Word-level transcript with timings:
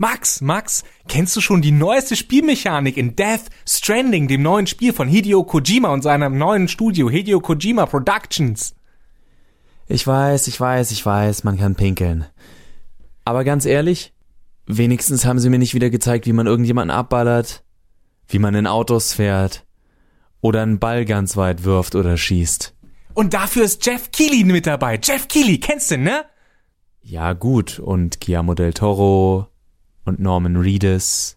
Max, 0.00 0.40
Max, 0.40 0.84
kennst 1.08 1.34
du 1.34 1.40
schon 1.40 1.60
die 1.60 1.72
neueste 1.72 2.14
Spielmechanik 2.14 2.96
in 2.96 3.16
Death 3.16 3.46
Stranding, 3.66 4.28
dem 4.28 4.42
neuen 4.42 4.68
Spiel 4.68 4.92
von 4.92 5.08
Hideo 5.08 5.42
Kojima 5.42 5.88
und 5.88 6.02
seinem 6.02 6.38
neuen 6.38 6.68
Studio 6.68 7.10
Hideo 7.10 7.40
Kojima 7.40 7.84
Productions? 7.84 8.76
Ich 9.88 10.06
weiß, 10.06 10.46
ich 10.46 10.60
weiß, 10.60 10.92
ich 10.92 11.04
weiß, 11.04 11.42
man 11.42 11.58
kann 11.58 11.74
pinkeln. 11.74 12.26
Aber 13.24 13.42
ganz 13.42 13.66
ehrlich, 13.66 14.12
wenigstens 14.66 15.24
haben 15.24 15.40
sie 15.40 15.50
mir 15.50 15.58
nicht 15.58 15.74
wieder 15.74 15.90
gezeigt, 15.90 16.26
wie 16.26 16.32
man 16.32 16.46
irgendjemanden 16.46 16.96
abballert, 16.96 17.64
wie 18.28 18.38
man 18.38 18.54
in 18.54 18.68
Autos 18.68 19.14
fährt 19.14 19.66
oder 20.40 20.62
einen 20.62 20.78
Ball 20.78 21.06
ganz 21.06 21.36
weit 21.36 21.64
wirft 21.64 21.96
oder 21.96 22.16
schießt. 22.16 22.72
Und 23.14 23.34
dafür 23.34 23.64
ist 23.64 23.84
Jeff 23.84 24.12
Keighley 24.12 24.44
mit 24.44 24.68
dabei. 24.68 25.00
Jeff 25.02 25.26
Keighley, 25.26 25.58
kennst 25.58 25.90
du, 25.90 25.98
ne? 25.98 26.24
Ja, 27.02 27.32
gut. 27.32 27.80
Und 27.80 28.20
Guillermo 28.20 28.54
del 28.54 28.74
Toro 28.74 29.48
und 30.08 30.18
Norman 30.18 30.56
Reedus. 30.56 31.36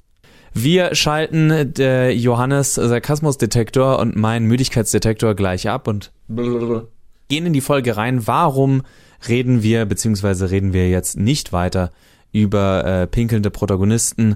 Wir 0.53 0.95
schalten 0.95 1.73
der 1.73 2.16
Johannes 2.16 2.75
Sarkasmusdetektor 2.75 3.99
und 3.99 4.16
meinen 4.16 4.48
Müdigkeitsdetektor 4.48 5.35
gleich 5.35 5.70
ab 5.70 5.88
und 5.88 6.12
gehen 6.27 7.45
in 7.45 7.53
die 7.53 7.62
Folge 7.62 7.95
rein. 7.95 8.27
Warum 8.27 8.81
reden 9.27 9.63
wir, 9.63 9.85
beziehungsweise 9.85 10.52
reden 10.52 10.73
wir 10.73 10.89
jetzt 10.89 11.17
nicht 11.17 11.53
weiter 11.53 11.91
über 12.34 12.85
äh, 12.85 13.07
pinkelnde 13.07 13.52
Protagonisten 13.52 14.35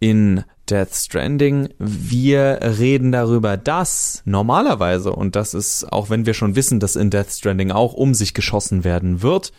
in 0.00 0.42
Death 0.68 0.94
Stranding. 0.94 1.68
Wir 1.78 2.58
reden 2.62 3.12
darüber, 3.12 3.56
dass 3.56 4.22
normalerweise, 4.24 5.12
und 5.12 5.36
das 5.36 5.54
ist, 5.54 5.92
auch 5.92 6.10
wenn 6.10 6.26
wir 6.26 6.34
schon 6.34 6.56
wissen, 6.56 6.80
dass 6.80 6.96
in 6.96 7.10
Death 7.10 7.30
Stranding 7.30 7.70
auch 7.70 7.92
um 7.92 8.14
sich 8.14 8.34
geschossen 8.34 8.84
werden 8.84 9.22
wird, 9.22 9.52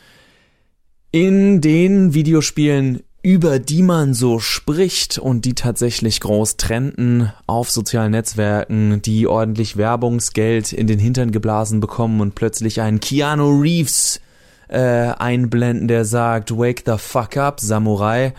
in 1.12 1.62
den 1.62 2.14
Videospielen 2.14 3.04
über 3.24 3.58
die 3.58 3.84
man 3.84 4.14
so 4.14 4.40
spricht 4.40 5.18
und 5.18 5.46
die 5.46 5.56
tatsächlich 5.56 6.20
groß 6.20 6.58
trenden 6.58 7.32
auf 7.48 7.72
sozialen 7.72 8.12
Netzwerken, 8.12 9.02
die 9.02 9.28
ordentlich 9.28 9.78
Werbungsgeld 9.78 10.74
in 10.74 10.88
den 10.88 11.00
Hintern 11.00 11.32
geblasen 11.32 11.80
bekommen 11.80 12.20
und 12.20 12.36
plötzlich 12.36 12.82
einen 12.82 13.00
Keanu 13.00 13.62
Reeves 13.62 14.20
äh, 14.68 14.80
einblenden, 14.80 15.88
der 15.88 16.04
sagt, 16.04 16.52
Wake 16.52 16.84
the 16.86 16.98
fuck 16.98 17.38
up, 17.38 17.62
Samurai. 17.62 18.34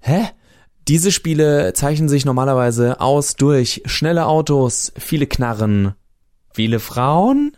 Hä? 0.00 0.28
Diese 0.86 1.12
Spiele 1.12 1.72
zeichnen 1.72 2.08
sich 2.10 2.26
normalerweise 2.26 3.00
aus 3.00 3.36
durch 3.36 3.82
schnelle 3.86 4.26
Autos, 4.26 4.92
viele 4.98 5.26
Knarren, 5.26 5.94
viele 6.52 6.78
Frauen, 6.78 7.56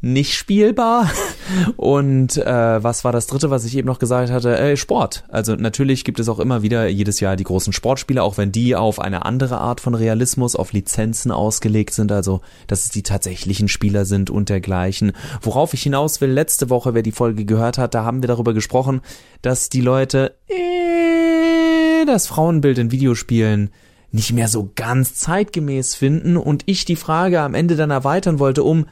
nicht 0.00 0.34
spielbar. 0.34 1.10
Und 1.76 2.36
äh, 2.36 2.82
was 2.82 3.04
war 3.04 3.12
das 3.12 3.26
dritte, 3.26 3.50
was 3.50 3.64
ich 3.64 3.76
eben 3.76 3.88
noch 3.88 3.98
gesagt 3.98 4.30
hatte? 4.30 4.56
Äh, 4.56 4.76
Sport. 4.76 5.24
Also 5.28 5.56
natürlich 5.56 6.04
gibt 6.04 6.20
es 6.20 6.28
auch 6.28 6.38
immer 6.38 6.62
wieder 6.62 6.86
jedes 6.88 7.20
Jahr 7.20 7.36
die 7.36 7.44
großen 7.44 7.72
Sportspiele, 7.72 8.22
auch 8.22 8.36
wenn 8.36 8.52
die 8.52 8.76
auf 8.76 9.00
eine 9.00 9.24
andere 9.24 9.58
Art 9.58 9.80
von 9.80 9.94
Realismus, 9.94 10.56
auf 10.56 10.72
Lizenzen 10.72 11.32
ausgelegt 11.32 11.94
sind, 11.94 12.12
also 12.12 12.40
dass 12.66 12.84
es 12.84 12.90
die 12.90 13.02
tatsächlichen 13.02 13.68
Spieler 13.68 14.04
sind 14.04 14.30
und 14.30 14.48
dergleichen. 14.48 15.12
Worauf 15.42 15.74
ich 15.74 15.82
hinaus 15.82 16.20
will, 16.20 16.30
letzte 16.30 16.70
Woche, 16.70 16.94
wer 16.94 17.02
die 17.02 17.12
Folge 17.12 17.44
gehört 17.44 17.78
hat, 17.78 17.94
da 17.94 18.04
haben 18.04 18.22
wir 18.22 18.28
darüber 18.28 18.54
gesprochen, 18.54 19.00
dass 19.42 19.68
die 19.68 19.80
Leute 19.80 20.36
äh, 20.48 22.06
das 22.06 22.26
Frauenbild 22.26 22.78
in 22.78 22.92
Videospielen 22.92 23.70
nicht 24.10 24.32
mehr 24.32 24.48
so 24.48 24.70
ganz 24.74 25.14
zeitgemäß 25.16 25.94
finden 25.94 26.36
und 26.36 26.62
ich 26.66 26.84
die 26.84 26.96
Frage 26.96 27.40
am 27.40 27.54
Ende 27.54 27.76
dann 27.76 27.90
erweitern 27.90 28.38
wollte 28.38 28.62
um 28.62 28.86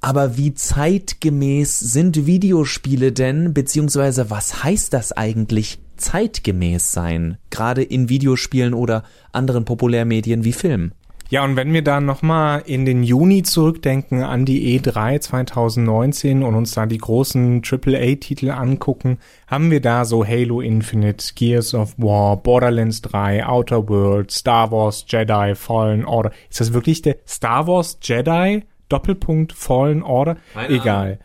aber 0.00 0.36
wie 0.36 0.54
zeitgemäß 0.54 1.78
sind 1.80 2.26
Videospiele 2.26 3.12
denn, 3.12 3.52
beziehungsweise 3.54 4.30
was 4.30 4.62
heißt 4.62 4.92
das 4.92 5.12
eigentlich 5.12 5.78
zeitgemäß 5.96 6.92
sein, 6.92 7.38
gerade 7.50 7.82
in 7.82 8.08
Videospielen 8.08 8.74
oder 8.74 9.02
anderen 9.32 9.64
Populärmedien 9.64 10.44
wie 10.44 10.52
Film? 10.52 10.92
Ja, 11.30 11.44
und 11.44 11.56
wenn 11.56 11.74
wir 11.74 11.82
dann 11.82 12.06
nochmal 12.06 12.62
in 12.64 12.86
den 12.86 13.02
Juni 13.02 13.42
zurückdenken 13.42 14.22
an 14.22 14.46
die 14.46 14.80
E3 14.80 15.20
2019 15.20 16.42
und 16.42 16.54
uns 16.54 16.72
da 16.72 16.86
die 16.86 16.96
großen 16.96 17.60
AAA-Titel 17.62 18.50
angucken, 18.50 19.18
haben 19.46 19.70
wir 19.70 19.82
da 19.82 20.06
so 20.06 20.26
Halo 20.26 20.62
Infinite, 20.62 21.34
Gears 21.34 21.74
of 21.74 21.92
War, 21.98 22.38
Borderlands 22.38 23.02
3, 23.02 23.44
Outer 23.44 23.86
Worlds, 23.90 24.36
Star 24.36 24.72
Wars 24.72 25.04
Jedi, 25.06 25.54
Fallen 25.54 26.06
Order. 26.06 26.32
Ist 26.48 26.60
das 26.60 26.72
wirklich 26.72 27.02
der 27.02 27.16
Star 27.26 27.66
Wars 27.66 27.98
Jedi 28.00 28.62
Doppelpunkt 28.88 29.52
Fallen 29.52 30.02
Order, 30.02 30.36
Keine 30.54 30.74
egal. 30.74 31.06
Ahnung. 31.06 31.18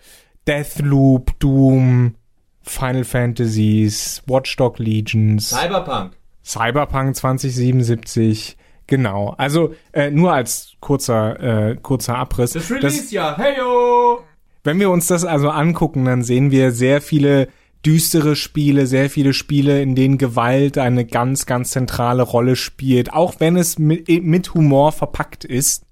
Deathloop, 0.48 1.40
Doom, 1.40 2.16
Final 2.62 3.04
Fantasies, 3.04 4.24
Watchdog 4.26 4.80
Legions, 4.80 5.50
Cyberpunk, 5.50 6.14
Cyberpunk 6.44 7.16
2077. 7.16 8.58
Genau, 8.88 9.34
also 9.38 9.74
äh, 9.94 10.12
nur 10.12 10.34
als 10.34 10.74
kurzer 10.82 11.72
äh, 11.72 11.76
kurzer 11.76 12.18
Abriss. 12.18 12.52
Das 12.52 12.70
Release 12.70 13.14
ja, 13.14 13.38
heyo! 13.38 14.22
Wenn 14.64 14.80
wir 14.80 14.90
uns 14.90 15.08
das 15.08 15.26
also 15.26 15.50
angucken, 15.50 16.06
dann 16.06 16.24
sehen 16.24 16.52
wir 16.52 16.72
sehr 16.72 17.02
viele 17.02 17.48
düstere 17.86 18.36
Spiele, 18.36 18.88
sehr 18.88 19.10
viele 19.10 19.34
Spiele, 19.34 19.82
in 19.82 19.96
denen 19.96 20.18
Gewalt 20.18 20.78
eine 20.78 21.06
ganz, 21.06 21.46
ganz 21.46 21.72
zentrale 21.72 22.24
Rolle 22.24 22.56
spielt, 22.56 23.14
auch 23.14 23.36
wenn 23.40 23.58
es 23.58 23.78
mit, 23.78 24.08
mit 24.08 24.54
Humor 24.54 24.92
verpackt 24.92 25.44
ist. 25.44 25.86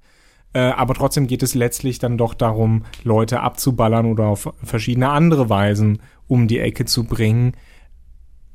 Äh, 0.54 0.60
aber 0.60 0.94
trotzdem 0.94 1.28
geht 1.28 1.44
es 1.44 1.56
letztlich 1.56 2.00
dann 2.00 2.18
doch 2.18 2.34
darum, 2.34 2.84
Leute 3.04 3.40
abzuballern 3.40 4.06
oder 4.06 4.26
auf 4.26 4.54
verschiedene 4.64 5.10
andere 5.10 5.50
Weisen 5.50 6.02
um 6.28 6.48
die 6.48 6.60
Ecke 6.60 6.86
zu 6.86 7.04
bringen. 7.06 7.54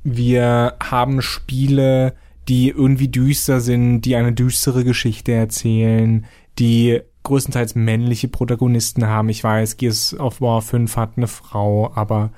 Wir 0.03 0.75
haben 0.83 1.21
Spiele, 1.21 2.15
die 2.49 2.69
irgendwie 2.69 3.09
düster 3.09 3.61
sind, 3.61 4.03
die 4.03 4.17
eine 4.17 4.33
düstere 4.33 4.85
Geschichte 4.85 5.33
erzählen, 5.33 6.27
die 6.59 7.01
größtenteils 7.25 7.75
männliche 7.75 8.29
Protagonisten 8.29 9.07
haben. 9.07 9.29
Ich 9.29 9.43
weiß, 9.43 9.77
Gears 9.77 10.19
of 10.19 10.41
War 10.41 10.63
5 10.63 10.97
hat 10.97 11.13
eine 11.17 11.27
Frau, 11.27 11.93
aber 11.95 12.31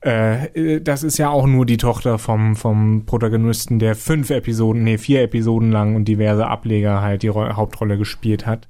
äh, 0.00 0.80
das 0.80 1.02
ist 1.02 1.18
ja 1.18 1.30
auch 1.30 1.46
nur 1.46 1.66
die 1.66 1.76
Tochter 1.76 2.18
vom, 2.18 2.54
vom 2.56 3.04
Protagonisten, 3.04 3.78
der 3.78 3.96
fünf 3.96 4.30
Episoden, 4.30 4.84
nee, 4.84 4.98
vier 4.98 5.22
Episoden 5.22 5.72
lang 5.72 5.96
und 5.96 6.06
diverse 6.06 6.46
Ableger 6.46 7.00
halt 7.00 7.22
die 7.22 7.28
Ro 7.28 7.56
Hauptrolle 7.56 7.98
gespielt 7.98 8.46
hat. 8.46 8.68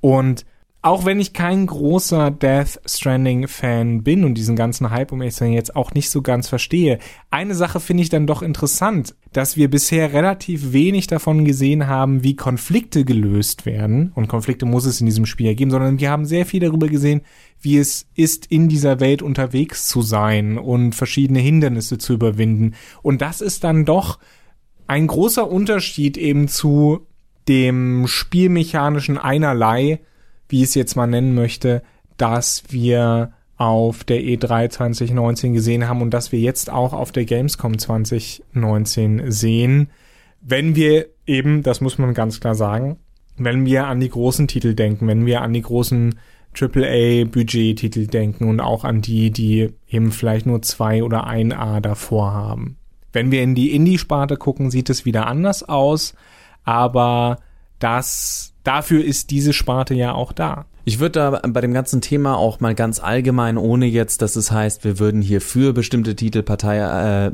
Und 0.00 0.44
auch 0.84 1.06
wenn 1.06 1.18
ich 1.18 1.32
kein 1.32 1.64
großer 1.64 2.30
Death 2.30 2.78
Stranding 2.84 3.48
Fan 3.48 4.02
bin 4.02 4.22
und 4.22 4.34
diesen 4.34 4.54
ganzen 4.54 4.90
Hype 4.90 5.12
um 5.12 5.22
ehrlich 5.22 5.38
jetzt 5.40 5.74
auch 5.74 5.94
nicht 5.94 6.10
so 6.10 6.20
ganz 6.20 6.46
verstehe, 6.46 6.98
eine 7.30 7.54
Sache 7.54 7.80
finde 7.80 8.02
ich 8.02 8.10
dann 8.10 8.26
doch 8.26 8.42
interessant, 8.42 9.14
dass 9.32 9.56
wir 9.56 9.70
bisher 9.70 10.12
relativ 10.12 10.74
wenig 10.74 11.06
davon 11.06 11.46
gesehen 11.46 11.86
haben, 11.86 12.22
wie 12.22 12.36
Konflikte 12.36 13.06
gelöst 13.06 13.64
werden. 13.64 14.12
Und 14.14 14.28
Konflikte 14.28 14.66
muss 14.66 14.84
es 14.84 15.00
in 15.00 15.06
diesem 15.06 15.24
Spiel 15.24 15.54
geben, 15.54 15.70
sondern 15.70 16.00
wir 16.00 16.10
haben 16.10 16.26
sehr 16.26 16.44
viel 16.44 16.60
darüber 16.60 16.88
gesehen, 16.88 17.22
wie 17.62 17.78
es 17.78 18.06
ist, 18.14 18.44
in 18.52 18.68
dieser 18.68 19.00
Welt 19.00 19.22
unterwegs 19.22 19.88
zu 19.88 20.02
sein 20.02 20.58
und 20.58 20.94
verschiedene 20.94 21.40
Hindernisse 21.40 21.96
zu 21.96 22.12
überwinden. 22.12 22.74
Und 23.00 23.22
das 23.22 23.40
ist 23.40 23.64
dann 23.64 23.86
doch 23.86 24.18
ein 24.86 25.06
großer 25.06 25.50
Unterschied 25.50 26.18
eben 26.18 26.46
zu 26.46 27.06
dem 27.48 28.06
spielmechanischen 28.06 29.16
Einerlei, 29.16 30.00
wie 30.54 30.58
ich 30.58 30.68
es 30.68 30.74
jetzt 30.76 30.94
mal 30.94 31.08
nennen 31.08 31.34
möchte, 31.34 31.82
dass 32.16 32.62
wir 32.68 33.32
auf 33.56 34.04
der 34.04 34.20
E3 34.20 34.70
2019 34.70 35.52
gesehen 35.52 35.88
haben 35.88 36.00
und 36.00 36.14
dass 36.14 36.30
wir 36.30 36.38
jetzt 36.38 36.70
auch 36.70 36.92
auf 36.92 37.10
der 37.10 37.24
Gamescom 37.24 37.76
2019 37.76 39.32
sehen, 39.32 39.90
wenn 40.40 40.76
wir 40.76 41.06
eben, 41.26 41.64
das 41.64 41.80
muss 41.80 41.98
man 41.98 42.14
ganz 42.14 42.38
klar 42.38 42.54
sagen, 42.54 42.98
wenn 43.36 43.66
wir 43.66 43.88
an 43.88 43.98
die 43.98 44.10
großen 44.10 44.46
Titel 44.46 44.74
denken, 44.74 45.08
wenn 45.08 45.26
wir 45.26 45.42
an 45.42 45.52
die 45.52 45.62
großen 45.62 46.20
AAA-Budget-Titel 46.56 48.06
denken 48.06 48.48
und 48.48 48.60
auch 48.60 48.84
an 48.84 49.02
die, 49.02 49.32
die 49.32 49.70
eben 49.88 50.12
vielleicht 50.12 50.46
nur 50.46 50.62
zwei 50.62 51.02
oder 51.02 51.26
ein 51.26 51.52
A 51.52 51.80
davor 51.80 52.32
haben. 52.32 52.76
Wenn 53.12 53.32
wir 53.32 53.42
in 53.42 53.56
die 53.56 53.74
Indie-Sparte 53.74 54.36
gucken, 54.36 54.70
sieht 54.70 54.88
es 54.88 55.04
wieder 55.04 55.26
anders 55.26 55.68
aus 55.68 56.14
aber 56.64 57.38
das, 57.84 58.54
dafür 58.64 59.04
ist 59.04 59.30
diese 59.30 59.52
Sparte 59.52 59.94
ja 59.94 60.12
auch 60.14 60.32
da. 60.32 60.64
Ich 60.86 60.98
würde 61.00 61.12
da 61.12 61.30
bei 61.30 61.60
dem 61.60 61.72
ganzen 61.72 62.00
Thema 62.00 62.36
auch 62.36 62.60
mal 62.60 62.74
ganz 62.74 62.98
allgemein, 62.98 63.58
ohne 63.58 63.86
jetzt, 63.86 64.22
dass 64.22 64.36
es 64.36 64.50
heißt, 64.50 64.84
wir 64.84 64.98
würden 64.98 65.20
hier 65.20 65.40
für 65.40 65.72
bestimmte 65.72 66.16
Titelpartei 66.16 66.78
äh, 66.78 67.30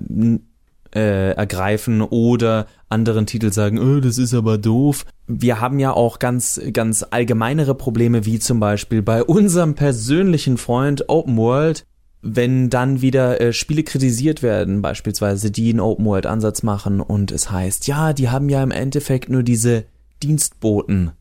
äh, 0.95 1.33
ergreifen 1.33 2.03
oder 2.03 2.67
anderen 2.89 3.27
Titel 3.27 3.53
sagen, 3.53 3.79
oh, 3.79 4.01
das 4.01 4.19
ist 4.19 4.35
aber 4.35 4.59
doof. 4.59 5.05
Wir 5.29 5.61
haben 5.61 5.79
ja 5.79 5.93
auch 5.93 6.19
ganz, 6.19 6.61
ganz 6.73 7.05
allgemeinere 7.09 7.77
Probleme, 7.77 8.25
wie 8.25 8.41
zum 8.41 8.59
Beispiel 8.59 9.03
bei 9.03 9.23
unserem 9.23 9.75
persönlichen 9.75 10.59
Freund 10.59 11.09
Open 11.09 11.37
World, 11.37 11.85
wenn 12.23 12.71
dann 12.71 13.03
wieder 13.03 13.41
äh, 13.41 13.53
Spiele 13.53 13.85
kritisiert 13.85 14.43
werden, 14.43 14.83
beispielsweise 14.83 15.53
die 15.53 15.71
einen 15.71 15.81
Open 15.81 16.05
World 16.05 16.27
Ansatz 16.27 16.65
machen 16.65 17.01
und 17.01 17.31
es 17.31 17.51
heißt, 17.51 17.87
ja, 17.87 18.13
die 18.13 18.29
haben 18.29 18.49
ja 18.49 18.63
im 18.63 18.73
Endeffekt 18.73 19.29
nur 19.29 19.45
diese 19.45 19.85
Dienstboten 20.23 21.13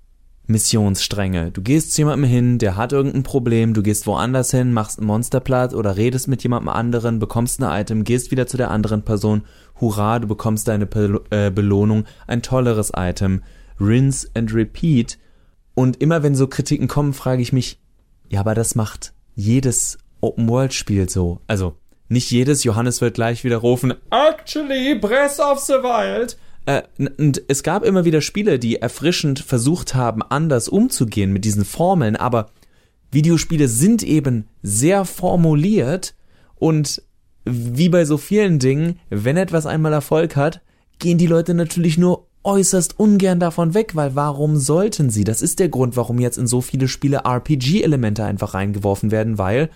Missionsstränge. 0.49 1.51
Du 1.51 1.61
gehst 1.61 1.93
zu 1.93 2.01
jemandem 2.01 2.29
hin, 2.29 2.57
der 2.57 2.75
hat 2.75 2.91
irgendein 2.91 3.23
Problem, 3.23 3.73
du 3.73 3.83
gehst 3.83 4.07
woanders 4.07 4.51
hin, 4.51 4.73
machst 4.73 4.97
einen 4.97 5.07
Monsterplatz 5.07 5.73
oder 5.73 5.95
redest 5.95 6.27
mit 6.27 6.41
jemandem 6.41 6.69
anderen, 6.69 7.19
bekommst 7.19 7.61
ein 7.61 7.81
Item, 7.81 8.03
gehst 8.03 8.31
wieder 8.31 8.47
zu 8.47 8.57
der 8.57 8.71
anderen 8.71 9.03
Person, 9.03 9.43
hurra, 9.79 10.17
du 10.17 10.27
bekommst 10.27 10.67
deine 10.67 10.87
Be 10.87 11.21
äh, 11.29 11.51
Belohnung, 11.51 12.05
ein 12.25 12.41
tolleres 12.41 12.91
Item, 12.95 13.43
rinse 13.79 14.27
and 14.33 14.53
repeat. 14.53 15.19
Und 15.75 16.01
immer 16.01 16.23
wenn 16.23 16.35
so 16.35 16.47
Kritiken 16.47 16.87
kommen, 16.87 17.13
frage 17.13 17.43
ich 17.43 17.53
mich, 17.53 17.79
ja, 18.27 18.39
aber 18.39 18.55
das 18.55 18.73
macht 18.73 19.13
jedes 19.35 19.99
Open-World-Spiel 20.21 21.09
so. 21.09 21.41
Also, 21.47 21.75
nicht 22.09 22.31
jedes, 22.31 22.63
Johannes 22.63 23.01
wird 23.01 23.13
gleich 23.13 23.43
wieder 23.43 23.57
rufen, 23.57 23.93
actually, 24.09 24.95
Breath 24.95 25.39
of 25.39 25.59
the 25.59 25.73
Wild 25.73 26.37
äh, 26.69 26.83
und 27.17 27.41
es 27.47 27.63
gab 27.63 27.83
immer 27.83 28.05
wieder 28.05 28.21
Spiele, 28.21 28.59
die 28.59 28.75
erfrischend 28.75 29.39
versucht 29.39 29.95
haben, 29.95 30.21
anders 30.21 30.69
umzugehen 30.69 31.33
mit 31.33 31.43
diesen 31.43 31.65
Formeln, 31.65 32.15
aber 32.15 32.51
Videospiele 33.11 33.67
sind 33.67 34.03
eben 34.03 34.45
sehr 34.61 35.03
formuliert 35.05 36.13
und 36.55 37.01
wie 37.43 37.89
bei 37.89 38.05
so 38.05 38.17
vielen 38.17 38.59
Dingen, 38.59 38.99
wenn 39.09 39.35
etwas 39.35 39.65
einmal 39.65 39.93
Erfolg 39.93 40.35
hat, 40.35 40.61
gehen 40.99 41.17
die 41.17 41.25
Leute 41.25 41.55
natürlich 41.55 41.97
nur 41.97 42.27
äußerst 42.43 42.99
ungern 42.99 43.39
davon 43.39 43.73
weg, 43.73 43.95
weil 43.95 44.15
warum 44.15 44.57
sollten 44.57 45.09
sie? 45.09 45.23
Das 45.23 45.41
ist 45.41 45.57
der 45.57 45.69
Grund, 45.69 45.97
warum 45.97 46.19
jetzt 46.19 46.37
in 46.37 46.45
so 46.45 46.61
viele 46.61 46.87
Spiele 46.87 47.21
RPG-Elemente 47.25 48.23
einfach 48.23 48.53
reingeworfen 48.53 49.09
werden, 49.09 49.39
weil 49.39 49.71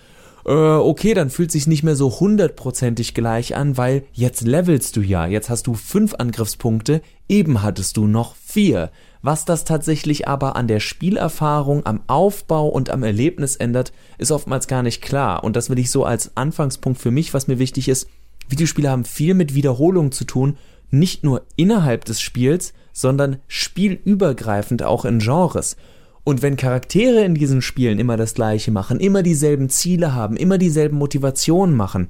äh, 0.46 0.50
okay, 0.50 1.14
dann 1.14 1.30
fühlt 1.30 1.50
sich 1.50 1.66
nicht 1.66 1.82
mehr 1.82 1.96
so 1.96 2.20
hundertprozentig 2.20 3.14
gleich 3.14 3.56
an, 3.56 3.76
weil 3.76 4.04
jetzt 4.12 4.42
levelst 4.42 4.96
du 4.96 5.00
ja, 5.00 5.26
jetzt 5.26 5.50
hast 5.50 5.66
du 5.66 5.74
fünf 5.74 6.14
Angriffspunkte, 6.14 7.02
eben 7.28 7.62
hattest 7.62 7.96
du 7.96 8.06
noch 8.06 8.34
vier. 8.36 8.90
Was 9.22 9.46
das 9.46 9.64
tatsächlich 9.64 10.28
aber 10.28 10.54
an 10.54 10.68
der 10.68 10.80
Spielerfahrung, 10.80 11.86
am 11.86 12.02
Aufbau 12.08 12.68
und 12.68 12.90
am 12.90 13.02
Erlebnis 13.02 13.56
ändert, 13.56 13.92
ist 14.18 14.30
oftmals 14.30 14.68
gar 14.68 14.82
nicht 14.82 15.00
klar. 15.00 15.44
Und 15.44 15.56
das 15.56 15.70
will 15.70 15.78
ich 15.78 15.90
so 15.90 16.04
als 16.04 16.36
Anfangspunkt 16.36 17.00
für 17.00 17.10
mich, 17.10 17.32
was 17.32 17.48
mir 17.48 17.58
wichtig 17.58 17.88
ist. 17.88 18.06
Videospiele 18.50 18.90
haben 18.90 19.06
viel 19.06 19.32
mit 19.32 19.54
Wiederholung 19.54 20.12
zu 20.12 20.24
tun, 20.24 20.58
nicht 20.90 21.24
nur 21.24 21.46
innerhalb 21.56 22.04
des 22.04 22.20
Spiels, 22.20 22.74
sondern 22.92 23.38
spielübergreifend 23.48 24.82
auch 24.82 25.06
in 25.06 25.20
Genres. 25.20 25.76
Und 26.24 26.40
wenn 26.40 26.56
Charaktere 26.56 27.22
in 27.24 27.34
diesen 27.34 27.60
Spielen 27.60 27.98
immer 27.98 28.16
das 28.16 28.34
Gleiche 28.34 28.70
machen, 28.70 28.98
immer 28.98 29.22
dieselben 29.22 29.68
Ziele 29.68 30.14
haben, 30.14 30.36
immer 30.36 30.56
dieselben 30.56 30.96
Motivationen 30.96 31.76
machen, 31.76 32.08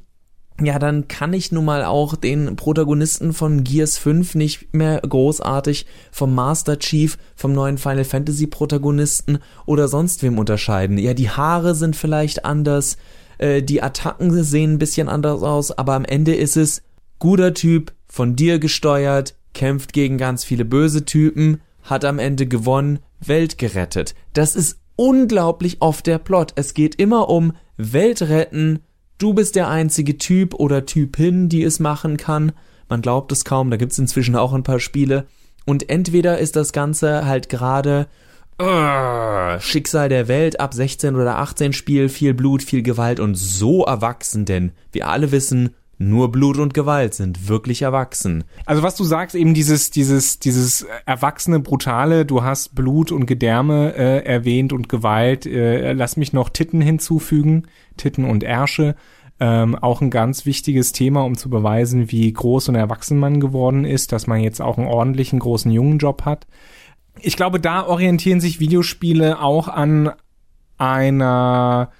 ja, 0.62 0.78
dann 0.78 1.08
kann 1.08 1.32
ich 1.32 1.50
nun 1.50 1.64
mal 1.64 1.84
auch 1.84 2.14
den 2.14 2.54
Protagonisten 2.54 3.32
von 3.32 3.64
Gears 3.64 3.98
5 3.98 4.36
nicht 4.36 4.72
mehr 4.72 5.00
großartig 5.00 5.84
vom 6.12 6.32
Master 6.32 6.78
Chief, 6.78 7.18
vom 7.34 7.52
neuen 7.52 7.76
Final 7.76 8.04
Fantasy 8.04 8.46
Protagonisten 8.46 9.38
oder 9.66 9.88
sonst 9.88 10.22
wem 10.22 10.38
unterscheiden. 10.38 10.96
Ja, 10.96 11.12
die 11.12 11.28
Haare 11.30 11.74
sind 11.74 11.96
vielleicht 11.96 12.44
anders, 12.44 12.98
äh, 13.38 13.64
die 13.64 13.82
Attacken 13.82 14.44
sehen 14.44 14.74
ein 14.74 14.78
bisschen 14.78 15.08
anders 15.08 15.42
aus, 15.42 15.76
aber 15.76 15.94
am 15.94 16.04
Ende 16.04 16.36
ist 16.36 16.56
es 16.56 16.82
guter 17.18 17.52
Typ, 17.52 17.92
von 18.06 18.36
dir 18.36 18.60
gesteuert, 18.60 19.34
kämpft 19.54 19.92
gegen 19.92 20.18
ganz 20.18 20.44
viele 20.44 20.64
böse 20.64 21.04
Typen, 21.04 21.62
hat 21.82 22.04
am 22.04 22.20
Ende 22.20 22.46
gewonnen, 22.46 23.00
Welt 23.28 23.58
gerettet. 23.58 24.14
Das 24.32 24.56
ist 24.56 24.80
unglaublich 24.96 25.78
oft 25.80 26.06
der 26.06 26.18
Plot. 26.18 26.52
Es 26.56 26.74
geht 26.74 26.96
immer 26.96 27.28
um 27.28 27.52
Welt 27.76 28.22
retten, 28.22 28.80
du 29.18 29.34
bist 29.34 29.56
der 29.56 29.68
einzige 29.68 30.18
Typ 30.18 30.54
oder 30.54 30.86
Typin, 30.86 31.48
die 31.48 31.62
es 31.62 31.80
machen 31.80 32.16
kann. 32.16 32.52
Man 32.88 33.02
glaubt 33.02 33.32
es 33.32 33.44
kaum, 33.44 33.70
da 33.70 33.76
gibt's 33.76 33.98
inzwischen 33.98 34.36
auch 34.36 34.52
ein 34.52 34.62
paar 34.62 34.80
Spiele. 34.80 35.26
Und 35.64 35.88
entweder 35.88 36.38
ist 36.38 36.56
das 36.56 36.72
Ganze 36.72 37.24
halt 37.26 37.48
gerade 37.48 38.06
uh, 38.60 39.58
Schicksal 39.60 40.08
der 40.08 40.28
Welt 40.28 40.60
ab 40.60 40.74
16 40.74 41.16
oder 41.16 41.38
18 41.38 41.72
Spiel, 41.72 42.08
viel 42.08 42.34
Blut, 42.34 42.62
viel 42.62 42.82
Gewalt 42.82 43.18
und 43.18 43.34
so 43.34 43.84
erwachsen, 43.84 44.44
denn 44.44 44.72
wir 44.92 45.08
alle 45.08 45.32
wissen, 45.32 45.70
nur 45.98 46.30
Blut 46.32 46.58
und 46.58 46.74
Gewalt 46.74 47.14
sind 47.14 47.48
wirklich 47.48 47.82
erwachsen. 47.82 48.44
Also 48.66 48.82
was 48.82 48.96
du 48.96 49.04
sagst, 49.04 49.34
eben 49.34 49.54
dieses, 49.54 49.90
dieses, 49.90 50.38
dieses 50.38 50.86
erwachsene, 51.06 51.60
brutale, 51.60 52.26
du 52.26 52.42
hast 52.42 52.74
Blut 52.74 53.12
und 53.12 53.26
Gedärme 53.26 53.94
äh, 53.94 54.24
erwähnt 54.24 54.72
und 54.72 54.88
Gewalt. 54.88 55.46
Äh, 55.46 55.92
lass 55.92 56.16
mich 56.16 56.32
noch 56.32 56.48
Titten 56.48 56.80
hinzufügen, 56.80 57.64
Titten 57.96 58.24
und 58.24 58.42
Ärsche. 58.42 58.96
Ähm, 59.40 59.74
auch 59.74 60.00
ein 60.00 60.10
ganz 60.10 60.46
wichtiges 60.46 60.92
Thema, 60.92 61.24
um 61.24 61.36
zu 61.36 61.50
beweisen, 61.50 62.10
wie 62.12 62.32
groß 62.32 62.68
und 62.68 62.76
erwachsen 62.76 63.18
man 63.18 63.40
geworden 63.40 63.84
ist, 63.84 64.12
dass 64.12 64.26
man 64.26 64.40
jetzt 64.40 64.60
auch 64.60 64.78
einen 64.78 64.86
ordentlichen, 64.86 65.40
großen 65.40 65.72
Jungenjob 65.72 66.24
hat. 66.24 66.46
Ich 67.20 67.36
glaube, 67.36 67.58
da 67.58 67.86
orientieren 67.86 68.40
sich 68.40 68.60
Videospiele 68.60 69.40
auch 69.40 69.68
an 69.68 70.12
einer 70.78 71.90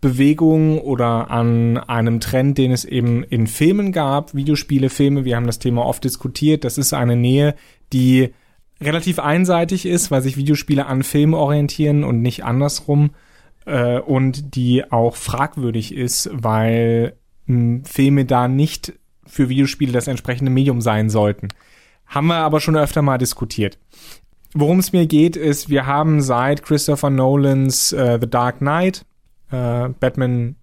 Bewegung 0.00 0.78
oder 0.78 1.30
an 1.30 1.76
einem 1.76 2.20
Trend, 2.20 2.56
den 2.56 2.72
es 2.72 2.84
eben 2.84 3.22
in 3.22 3.46
Filmen 3.46 3.92
gab, 3.92 4.34
Videospiele, 4.34 4.88
Filme, 4.88 5.24
wir 5.24 5.36
haben 5.36 5.46
das 5.46 5.58
Thema 5.58 5.84
oft 5.84 6.02
diskutiert, 6.04 6.64
das 6.64 6.78
ist 6.78 6.94
eine 6.94 7.16
Nähe, 7.16 7.54
die 7.92 8.32
relativ 8.80 9.18
einseitig 9.18 9.84
ist, 9.84 10.10
weil 10.10 10.22
sich 10.22 10.38
Videospiele 10.38 10.86
an 10.86 11.02
Filmen 11.02 11.34
orientieren 11.34 12.02
und 12.02 12.22
nicht 12.22 12.44
andersrum 12.44 13.10
äh, 13.66 13.98
und 13.98 14.54
die 14.54 14.90
auch 14.90 15.16
fragwürdig 15.16 15.94
ist, 15.94 16.30
weil 16.32 17.14
mh, 17.46 17.54
hm, 17.54 17.84
Filme 17.84 18.24
da 18.24 18.48
nicht 18.48 18.94
für 19.26 19.50
Videospiele 19.50 19.92
das 19.92 20.08
entsprechende 20.08 20.50
Medium 20.50 20.80
sein 20.80 21.10
sollten. 21.10 21.48
Haben 22.06 22.28
wir 22.28 22.36
aber 22.36 22.60
schon 22.60 22.76
öfter 22.76 23.02
mal 23.02 23.18
diskutiert. 23.18 23.78
Worum 24.54 24.80
es 24.80 24.92
mir 24.92 25.06
geht, 25.06 25.36
ist, 25.36 25.68
wir 25.68 25.86
haben 25.86 26.22
seit 26.22 26.64
Christopher 26.64 27.10
Nolans 27.10 27.92
äh, 27.92 28.18
The 28.20 28.28
Dark 28.28 28.58
Knight 28.58 29.04
äh, 29.50 29.88
Batman 29.88 30.56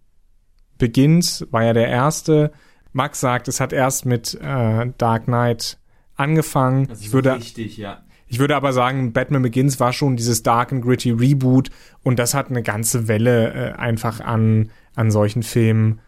Begins 0.77 1.47
war 1.51 1.63
ja 1.63 1.73
der 1.73 1.87
erste. 1.87 2.51
Max 2.93 3.19
sagt, 3.19 3.47
es 3.47 3.59
hat 3.59 3.73
erst 3.73 4.05
mit 4.05 4.35
äh, 4.41 4.91
Dark 4.97 5.25
Knight 5.25 5.77
angefangen. 6.15 6.87
ich 6.99 7.13
würde, 7.13 7.35
richtig, 7.35 7.77
ja. 7.77 8.03
Ich 8.27 8.39
würde 8.39 8.55
aber 8.55 8.73
sagen, 8.73 9.13
Batman 9.13 9.41
Begins 9.41 9.79
war 9.79 9.93
schon 9.93 10.17
dieses 10.17 10.43
Dark 10.43 10.71
and 10.71 10.83
Gritty 10.83 11.11
Reboot 11.11 11.69
und 12.03 12.19
das 12.19 12.33
hat 12.33 12.49
eine 12.49 12.63
ganze 12.63 13.07
Welle 13.07 13.53
äh, 13.53 13.71
einfach 13.73 14.19
an, 14.19 14.69
an 14.95 15.11
solchen 15.11 15.43
Filmen 15.43 16.01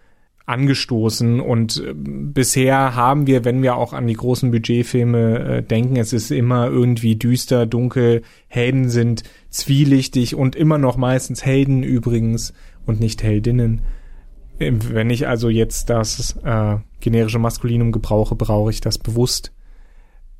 angestoßen 0.50 1.40
und 1.40 1.78
äh, 1.78 1.94
bisher 1.96 2.95
haben 2.95 3.28
wir, 3.28 3.45
wenn 3.45 3.62
wir 3.62 3.76
auch 3.76 3.94
an 3.94 4.07
die 4.07 4.16
großen 4.16 4.52
Budgetfilme 4.52 5.40
äh, 5.40 5.64
denken, 5.64 5.95
es 5.95 6.12
ist 6.12 6.31
immer 6.31 6.68
irgendwie 6.68 7.16
düster, 7.16 7.66
dunkel, 7.66 8.24
Helden 8.47 8.90
sind 8.90 9.24
zwielichtig 9.50 10.35
und 10.35 10.56
immer 10.56 10.78
noch 10.78 10.97
meistens 10.97 11.45
Helden 11.45 11.83
übrigens 11.83 12.54
und 12.85 13.00
nicht 13.00 13.21
Heldinnen. 13.21 13.81
Ähm, 14.59 14.80
wenn 14.92 15.12
ich 15.12 15.28
also 15.28 15.50
jetzt 15.50 15.90
das 15.90 16.35
äh, 16.44 16.78
generische 17.00 17.40
Maskulinum 17.40 17.92
gebrauche, 17.92 18.35
brauche 18.35 18.71
ich 18.71 18.81
das 18.81 18.97
bewusst. 18.97 19.54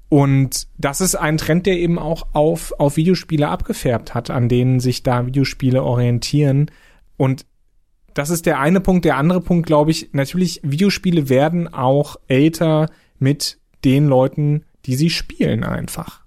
Und 0.10 0.67
das 0.79 1.01
ist 1.01 1.13
ein 1.13 1.38
Trend, 1.38 1.67
der 1.67 1.77
eben 1.77 2.00
auch 2.00 2.29
auf, 2.34 2.74
auf 2.79 2.98
Videospiele 2.98 3.48
abgefärbt 3.48 4.15
hat, 4.15 4.31
an 4.31 4.50
denen 4.50 4.79
sich 4.79 5.03
da 5.03 5.27
Videospiele 5.27 5.84
orientieren. 5.84 6.72
Und 7.15 7.45
das 8.13 8.30
ist 8.30 8.46
der 8.46 8.60
eine 8.60 8.80
Punkt. 8.80 9.06
Der 9.06 9.18
andere 9.18 9.42
Punkt, 9.42 9.66
glaube 9.66 9.92
ich, 9.92 10.10
natürlich, 10.12 10.60
Videospiele 10.63 11.30
werden 11.30 11.74
auch 11.74 12.18
älter 12.28 12.89
mit 13.18 13.58
den 13.84 14.08
Leuten, 14.08 14.66
die 14.86 14.96
sie 14.96 15.10
spielen 15.10 15.63
einfach. 15.63 16.22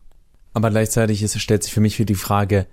Aber 0.54 0.70
gleichzeitig 0.70 1.22
ist, 1.22 1.40
stellt 1.40 1.62
sich 1.62 1.72
für 1.72 1.80
mich 1.80 1.96
für 1.96 2.04
die 2.04 2.14
Frage, 2.14 2.66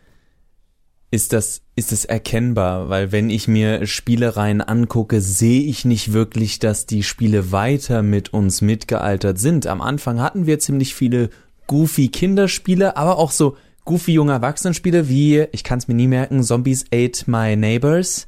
ist 1.12 1.34
das, 1.34 1.62
ist 1.76 1.92
das 1.92 2.06
erkennbar? 2.06 2.90
Weil 2.90 3.12
wenn 3.12 3.30
ich 3.30 3.48
mir 3.48 3.88
Spielereien 3.88 4.62
angucke, 4.62 5.22
sehe 5.22 5.64
ich 5.64 5.86
nicht 5.86 6.14
wirklich, 6.14 6.60
dass 6.60 6.86
die 6.86 7.04
Spiele 7.04 7.52
weiter 7.52 8.04
mit 8.04 8.32
uns 8.34 8.62
mitgealtert 8.62 9.40
sind. 9.40 9.66
Am 9.66 9.82
Anfang 9.82 10.22
hatten 10.22 10.46
wir 10.46 10.60
ziemlich 10.60 10.94
viele 10.94 11.30
goofy 11.68 12.10
Kinderspiele, 12.10 12.96
aber 12.96 13.18
auch 13.18 13.32
so 13.32 13.58
goofy 13.86 14.14
junge 14.14 14.34
Erwachsenenspiele 14.34 15.10
wie, 15.10 15.48
ich 15.52 15.64
kann 15.64 15.80
es 15.80 15.88
mir 15.88 15.96
nie 15.96 16.08
merken, 16.08 16.44
Zombies 16.44 16.86
Ate 16.94 17.30
My 17.30 17.56
Neighbors. 17.56 18.28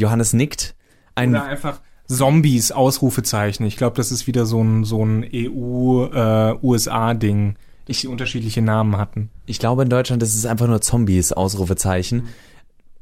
Johannes 0.00 0.32
nickt. 0.32 0.74
Ein 1.14 1.30
Oder 1.30 1.44
einfach 1.44 1.80
Zombies, 2.08 2.70
Ausrufezeichen. 2.72 3.66
Ich 3.66 3.76
glaube, 3.76 3.96
das 3.96 4.12
ist 4.12 4.26
wieder 4.26 4.46
so 4.46 4.62
ein, 4.62 4.84
so 4.84 5.04
ein 5.04 5.28
EU-USA-Ding. 5.32 6.58
Äh, 7.50 7.54
ich, 7.88 8.00
die 8.02 8.08
unterschiedliche 8.08 8.62
Namen 8.62 8.96
hatten. 8.96 9.30
Ich 9.46 9.58
glaube, 9.58 9.82
in 9.82 9.88
Deutschland 9.88 10.22
ist 10.22 10.34
es 10.34 10.46
einfach 10.46 10.66
nur 10.66 10.80
Zombies, 10.80 11.32
Ausrufezeichen. 11.32 12.18
Mhm. 12.18 12.28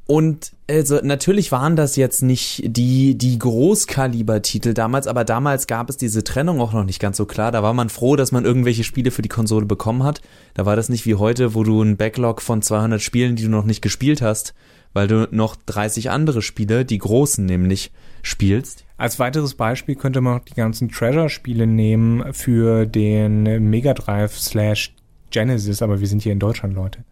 Und 0.06 0.52
also 0.68 1.00
natürlich 1.02 1.50
waren 1.50 1.76
das 1.76 1.96
jetzt 1.96 2.22
nicht 2.22 2.62
die 2.66 3.16
die 3.16 3.38
Großkaliber-Titel 3.38 4.74
damals, 4.74 5.06
aber 5.06 5.24
damals 5.24 5.66
gab 5.66 5.88
es 5.88 5.96
diese 5.96 6.22
Trennung 6.22 6.60
auch 6.60 6.74
noch 6.74 6.84
nicht 6.84 7.00
ganz 7.00 7.16
so 7.16 7.24
klar. 7.24 7.52
Da 7.52 7.62
war 7.62 7.72
man 7.72 7.88
froh, 7.88 8.14
dass 8.14 8.30
man 8.30 8.44
irgendwelche 8.44 8.84
Spiele 8.84 9.10
für 9.10 9.22
die 9.22 9.30
Konsole 9.30 9.64
bekommen 9.64 10.02
hat. 10.02 10.20
Da 10.52 10.66
war 10.66 10.76
das 10.76 10.90
nicht 10.90 11.06
wie 11.06 11.14
heute, 11.14 11.54
wo 11.54 11.64
du 11.64 11.80
einen 11.80 11.96
Backlog 11.96 12.42
von 12.42 12.60
200 12.60 13.00
Spielen, 13.00 13.34
die 13.36 13.44
du 13.44 13.48
noch 13.48 13.64
nicht 13.64 13.80
gespielt 13.80 14.20
hast, 14.20 14.52
weil 14.94 15.06
du 15.06 15.28
noch 15.30 15.56
30 15.66 16.10
andere 16.10 16.40
Spiele, 16.40 16.86
die 16.86 16.98
großen 16.98 17.44
nämlich, 17.44 17.92
spielst. 18.22 18.84
Als 18.96 19.18
weiteres 19.18 19.54
Beispiel 19.54 19.96
könnte 19.96 20.22
man 20.22 20.38
auch 20.38 20.44
die 20.44 20.54
ganzen 20.54 20.88
Treasure-Spiele 20.88 21.66
nehmen 21.66 22.32
für 22.32 22.86
den 22.86 23.42
Mega 23.68 23.92
Drive 23.92 24.38
slash 24.38 24.94
Genesis, 25.30 25.82
aber 25.82 26.00
wir 26.00 26.06
sind 26.06 26.22
hier 26.22 26.32
in 26.32 26.38
Deutschland, 26.38 26.74
Leute. 26.74 27.04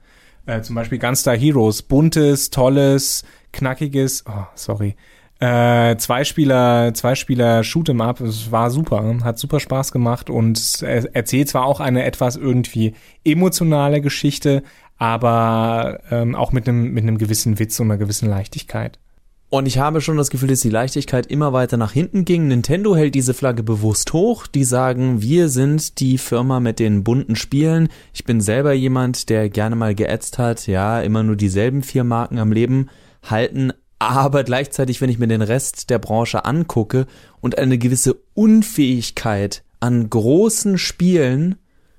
Äh, 0.46 0.62
zum 0.62 0.74
Beispiel 0.74 0.98
Gunstar 0.98 1.36
Heroes, 1.36 1.82
buntes, 1.82 2.50
tolles, 2.50 3.24
knackiges, 3.52 4.24
oh, 4.26 4.46
sorry, 4.54 4.96
äh, 5.42 5.96
zwei 5.96 6.22
Spieler, 6.22 6.94
zwei 6.94 7.16
Spieler 7.16 7.62
Shoot'em 7.62 8.00
Up, 8.00 8.20
es 8.20 8.52
war 8.52 8.70
super, 8.70 9.02
hat 9.24 9.40
super 9.40 9.58
Spaß 9.58 9.90
gemacht 9.90 10.30
und 10.30 10.82
er 10.82 11.16
erzählt 11.16 11.48
zwar 11.48 11.64
auch 11.64 11.80
eine 11.80 12.04
etwas 12.04 12.36
irgendwie 12.36 12.94
emotionale 13.24 14.00
Geschichte, 14.00 14.62
aber 14.98 15.98
ähm, 16.12 16.36
auch 16.36 16.52
mit 16.52 16.68
einem 16.68 16.92
mit 16.92 17.02
einem 17.02 17.18
gewissen 17.18 17.58
Witz 17.58 17.80
und 17.80 17.90
einer 17.90 17.98
gewissen 17.98 18.28
Leichtigkeit. 18.28 19.00
Und 19.48 19.66
ich 19.66 19.78
habe 19.78 20.00
schon 20.00 20.16
das 20.16 20.30
Gefühl, 20.30 20.48
dass 20.48 20.60
die 20.60 20.70
Leichtigkeit 20.70 21.26
immer 21.26 21.52
weiter 21.52 21.76
nach 21.76 21.92
hinten 21.92 22.24
ging. 22.24 22.46
Nintendo 22.46 22.94
hält 22.94 23.16
diese 23.16 23.34
Flagge 23.34 23.64
bewusst 23.64 24.12
hoch. 24.12 24.46
Die 24.46 24.64
sagen, 24.64 25.20
wir 25.22 25.48
sind 25.48 25.98
die 25.98 26.18
Firma 26.18 26.60
mit 26.60 26.78
den 26.78 27.02
bunten 27.02 27.36
Spielen. 27.36 27.88
Ich 28.14 28.24
bin 28.24 28.40
selber 28.40 28.72
jemand, 28.72 29.28
der 29.28 29.50
gerne 29.50 29.76
mal 29.76 29.94
geätzt 29.94 30.38
hat, 30.38 30.68
ja, 30.68 31.02
immer 31.02 31.22
nur 31.24 31.36
dieselben 31.36 31.82
vier 31.82 32.04
Marken 32.04 32.38
am 32.38 32.52
Leben 32.52 32.88
halten, 33.28 33.72
aber 34.08 34.44
gleichzeitig, 34.44 35.00
wenn 35.00 35.10
ich 35.10 35.18
mir 35.18 35.28
den 35.28 35.42
Rest 35.42 35.90
der 35.90 35.98
Branche 35.98 36.44
angucke 36.44 37.06
und 37.40 37.58
eine 37.58 37.78
gewisse 37.78 38.16
Unfähigkeit 38.34 39.64
an 39.80 40.08
großen 40.08 40.78
Spielen 40.78 41.56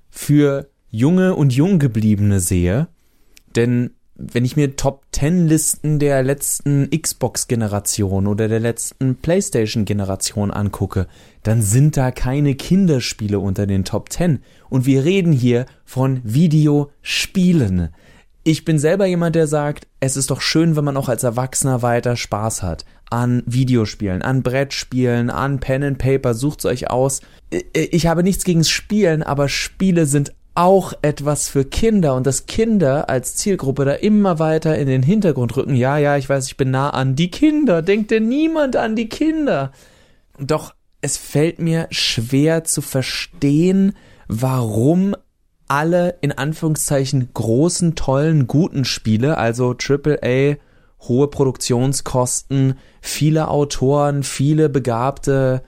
für 0.09 0.69
junge 0.89 1.35
und 1.35 1.53
junggebliebene 1.53 2.39
sehe, 2.39 2.87
denn 3.55 3.91
wenn 4.15 4.45
ich 4.45 4.55
mir 4.55 4.75
Top 4.75 5.05
10 5.11 5.47
Listen 5.47 5.97
der 5.99 6.21
letzten 6.23 6.89
Xbox 6.91 7.47
Generation 7.47 8.27
oder 8.27 8.47
der 8.47 8.59
letzten 8.59 9.15
PlayStation 9.15 9.85
Generation 9.85 10.51
angucke, 10.51 11.07
dann 11.41 11.61
sind 11.61 11.97
da 11.97 12.11
keine 12.11 12.53
Kinderspiele 12.55 13.39
unter 13.39 13.65
den 13.65 13.85
Top 13.85 14.11
10 14.11 14.39
und 14.69 14.85
wir 14.85 15.03
reden 15.03 15.33
hier 15.33 15.65
von 15.83 16.21
Videospielen 16.23 17.89
ich 18.43 18.65
bin 18.65 18.77
selber 18.77 19.05
jemand, 19.05 19.35
der 19.35 19.47
sagt, 19.47 19.87
es 19.99 20.17
ist 20.17 20.29
doch 20.29 20.41
schön, 20.41 20.75
wenn 20.75 20.83
man 20.83 20.97
auch 20.97 21.09
als 21.09 21.23
Erwachsener 21.23 21.81
weiter 21.81 22.15
Spaß 22.15 22.61
hat. 22.61 22.85
An 23.09 23.43
Videospielen, 23.45 24.21
an 24.21 24.43
Brettspielen, 24.43 25.29
an 25.29 25.59
Pen 25.59 25.83
and 25.83 25.97
Paper, 25.97 26.33
sucht's 26.33 26.65
euch 26.65 26.89
aus. 26.89 27.21
Ich 27.73 28.07
habe 28.07 28.23
nichts 28.23 28.43
gegens 28.43 28.69
Spielen, 28.69 29.23
aber 29.23 29.47
Spiele 29.47 30.05
sind 30.05 30.33
auch 30.55 30.93
etwas 31.01 31.47
für 31.47 31.65
Kinder 31.65 32.15
und 32.15 32.27
dass 32.27 32.45
Kinder 32.45 33.09
als 33.09 33.35
Zielgruppe 33.35 33.85
da 33.85 33.93
immer 33.93 34.39
weiter 34.39 34.77
in 34.77 34.87
den 34.87 35.03
Hintergrund 35.03 35.55
rücken. 35.55 35.75
Ja, 35.75 35.97
ja, 35.97 36.17
ich 36.17 36.29
weiß, 36.29 36.47
ich 36.47 36.57
bin 36.57 36.71
nah 36.71 36.89
an 36.89 37.15
die 37.15 37.31
Kinder. 37.31 37.81
Denkt 37.81 38.11
denn 38.11 38.27
niemand 38.27 38.75
an 38.75 38.95
die 38.95 39.09
Kinder? 39.09 39.71
Doch 40.37 40.73
es 41.01 41.17
fällt 41.17 41.59
mir 41.59 41.87
schwer 41.91 42.63
zu 42.63 42.81
verstehen, 42.81 43.95
warum 44.27 45.15
alle 45.67 46.15
in 46.21 46.31
Anführungszeichen 46.31 47.29
großen, 47.33 47.95
tollen, 47.95 48.47
guten 48.47 48.85
Spiele, 48.85 49.37
also 49.37 49.75
AAA, 49.75 50.55
hohe 51.07 51.27
Produktionskosten, 51.27 52.75
viele 53.01 53.49
Autoren, 53.49 54.23
viele 54.23 54.69
begabte 54.69 55.63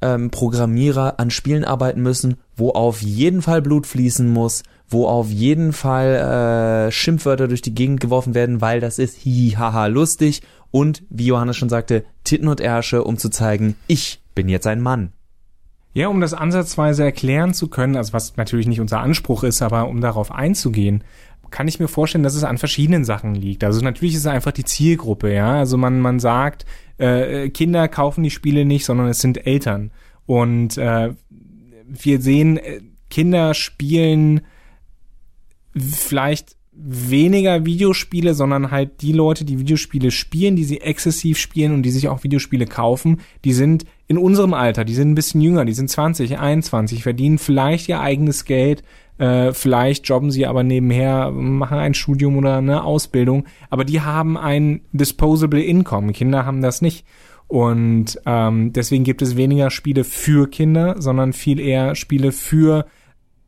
ähm, 0.00 0.30
Programmierer 0.30 1.18
an 1.18 1.30
Spielen 1.30 1.64
arbeiten 1.64 2.02
müssen, 2.02 2.36
wo 2.56 2.70
auf 2.70 3.02
jeden 3.02 3.42
Fall 3.42 3.62
Blut 3.62 3.86
fließen 3.86 4.28
muss, 4.28 4.62
wo 4.88 5.06
auf 5.06 5.28
jeden 5.30 5.72
Fall 5.72 6.88
äh, 6.88 6.92
Schimpfwörter 6.92 7.48
durch 7.48 7.62
die 7.62 7.74
Gegend 7.74 8.00
geworfen 8.00 8.34
werden, 8.34 8.60
weil 8.60 8.80
das 8.80 8.98
ist 8.98 9.16
hihaha 9.16 9.86
lustig 9.86 10.42
und, 10.70 11.02
wie 11.10 11.26
Johannes 11.26 11.56
schon 11.56 11.68
sagte, 11.68 12.04
Titten 12.24 12.48
und 12.48 12.60
Ärsche, 12.60 13.04
um 13.04 13.16
zu 13.16 13.28
zeigen, 13.28 13.76
ich 13.86 14.22
bin 14.34 14.48
jetzt 14.48 14.66
ein 14.66 14.80
Mann. 14.80 15.12
Ja, 15.92 16.08
um 16.08 16.20
das 16.20 16.34
ansatzweise 16.34 17.04
erklären 17.04 17.52
zu 17.52 17.68
können, 17.68 17.96
also 17.96 18.12
was 18.12 18.36
natürlich 18.36 18.68
nicht 18.68 18.80
unser 18.80 19.00
Anspruch 19.00 19.42
ist, 19.42 19.60
aber 19.60 19.88
um 19.88 20.00
darauf 20.00 20.30
einzugehen, 20.30 21.02
kann 21.50 21.66
ich 21.66 21.80
mir 21.80 21.88
vorstellen, 21.88 22.22
dass 22.22 22.36
es 22.36 22.44
an 22.44 22.58
verschiedenen 22.58 23.04
Sachen 23.04 23.34
liegt. 23.34 23.64
Also 23.64 23.80
natürlich 23.80 24.14
ist 24.14 24.20
es 24.20 24.26
einfach 24.26 24.52
die 24.52 24.64
Zielgruppe, 24.64 25.34
ja. 25.34 25.58
Also 25.58 25.76
man, 25.76 26.00
man 26.00 26.20
sagt, 26.20 26.64
äh, 26.98 27.48
Kinder 27.50 27.88
kaufen 27.88 28.22
die 28.22 28.30
Spiele 28.30 28.64
nicht, 28.64 28.84
sondern 28.84 29.08
es 29.08 29.20
sind 29.20 29.46
Eltern. 29.46 29.90
Und 30.26 30.78
äh, 30.78 31.12
wir 31.86 32.20
sehen, 32.20 32.56
äh, 32.58 32.80
Kinder 33.08 33.54
spielen 33.54 34.42
vielleicht 35.74 36.56
weniger 36.72 37.66
Videospiele, 37.66 38.34
sondern 38.34 38.70
halt 38.70 39.02
die 39.02 39.12
Leute, 39.12 39.44
die 39.44 39.58
Videospiele 39.58 40.10
spielen, 40.10 40.56
die 40.56 40.64
sie 40.64 40.80
exzessiv 40.80 41.38
spielen 41.38 41.74
und 41.74 41.82
die 41.82 41.90
sich 41.90 42.08
auch 42.08 42.24
Videospiele 42.24 42.66
kaufen, 42.66 43.20
die 43.44 43.52
sind 43.52 43.84
in 44.10 44.18
unserem 44.18 44.54
Alter, 44.54 44.84
die 44.84 44.94
sind 44.94 45.12
ein 45.12 45.14
bisschen 45.14 45.40
jünger, 45.40 45.64
die 45.64 45.72
sind 45.72 45.88
20, 45.88 46.36
21, 46.36 47.04
verdienen 47.04 47.38
vielleicht 47.38 47.88
ihr 47.88 48.00
eigenes 48.00 48.44
Geld, 48.44 48.82
äh, 49.18 49.52
vielleicht 49.52 50.08
jobben 50.08 50.32
sie 50.32 50.46
aber 50.46 50.64
nebenher, 50.64 51.30
machen 51.30 51.78
ein 51.78 51.94
Studium 51.94 52.36
oder 52.36 52.56
eine 52.56 52.82
Ausbildung, 52.82 53.44
aber 53.68 53.84
die 53.84 54.00
haben 54.00 54.36
ein 54.36 54.80
disposable 54.90 55.62
Income. 55.62 56.10
Kinder 56.10 56.44
haben 56.44 56.60
das 56.60 56.82
nicht. 56.82 57.06
Und 57.46 58.20
ähm, 58.26 58.72
deswegen 58.72 59.04
gibt 59.04 59.22
es 59.22 59.36
weniger 59.36 59.70
Spiele 59.70 60.02
für 60.02 60.50
Kinder, 60.50 60.96
sondern 60.98 61.32
viel 61.32 61.60
eher 61.60 61.94
Spiele 61.94 62.32
für 62.32 62.86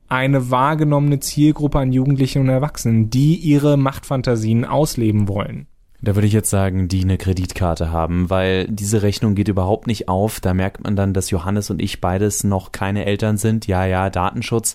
eine 0.06 0.52
wahrgenommene 0.52 1.18
Zielgruppe 1.18 1.80
an 1.80 1.92
Jugendlichen 1.92 2.42
und 2.42 2.50
Erwachsenen, 2.50 3.10
die 3.10 3.34
ihre 3.34 3.76
Machtfantasien 3.76 4.64
ausleben 4.64 5.26
wollen. 5.26 5.66
Da 6.02 6.16
würde 6.16 6.26
ich 6.26 6.32
jetzt 6.32 6.50
sagen, 6.50 6.88
die 6.88 7.02
eine 7.02 7.16
Kreditkarte 7.16 7.92
haben, 7.92 8.28
weil 8.28 8.66
diese 8.68 9.02
Rechnung 9.02 9.34
geht 9.34 9.48
überhaupt 9.48 9.86
nicht 9.86 10.08
auf. 10.08 10.40
Da 10.40 10.52
merkt 10.52 10.82
man 10.82 10.96
dann, 10.96 11.14
dass 11.14 11.30
Johannes 11.30 11.70
und 11.70 11.80
ich 11.80 12.00
beides 12.00 12.42
noch 12.42 12.72
keine 12.72 13.04
Eltern 13.04 13.36
sind. 13.36 13.66
Ja, 13.68 13.86
ja, 13.86 14.10
Datenschutz. 14.10 14.74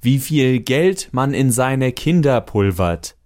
Wie 0.00 0.18
viel 0.18 0.60
Geld 0.60 1.08
man 1.12 1.34
in 1.34 1.50
seine 1.50 1.92
Kinder 1.92 2.40
pulvert 2.40 3.16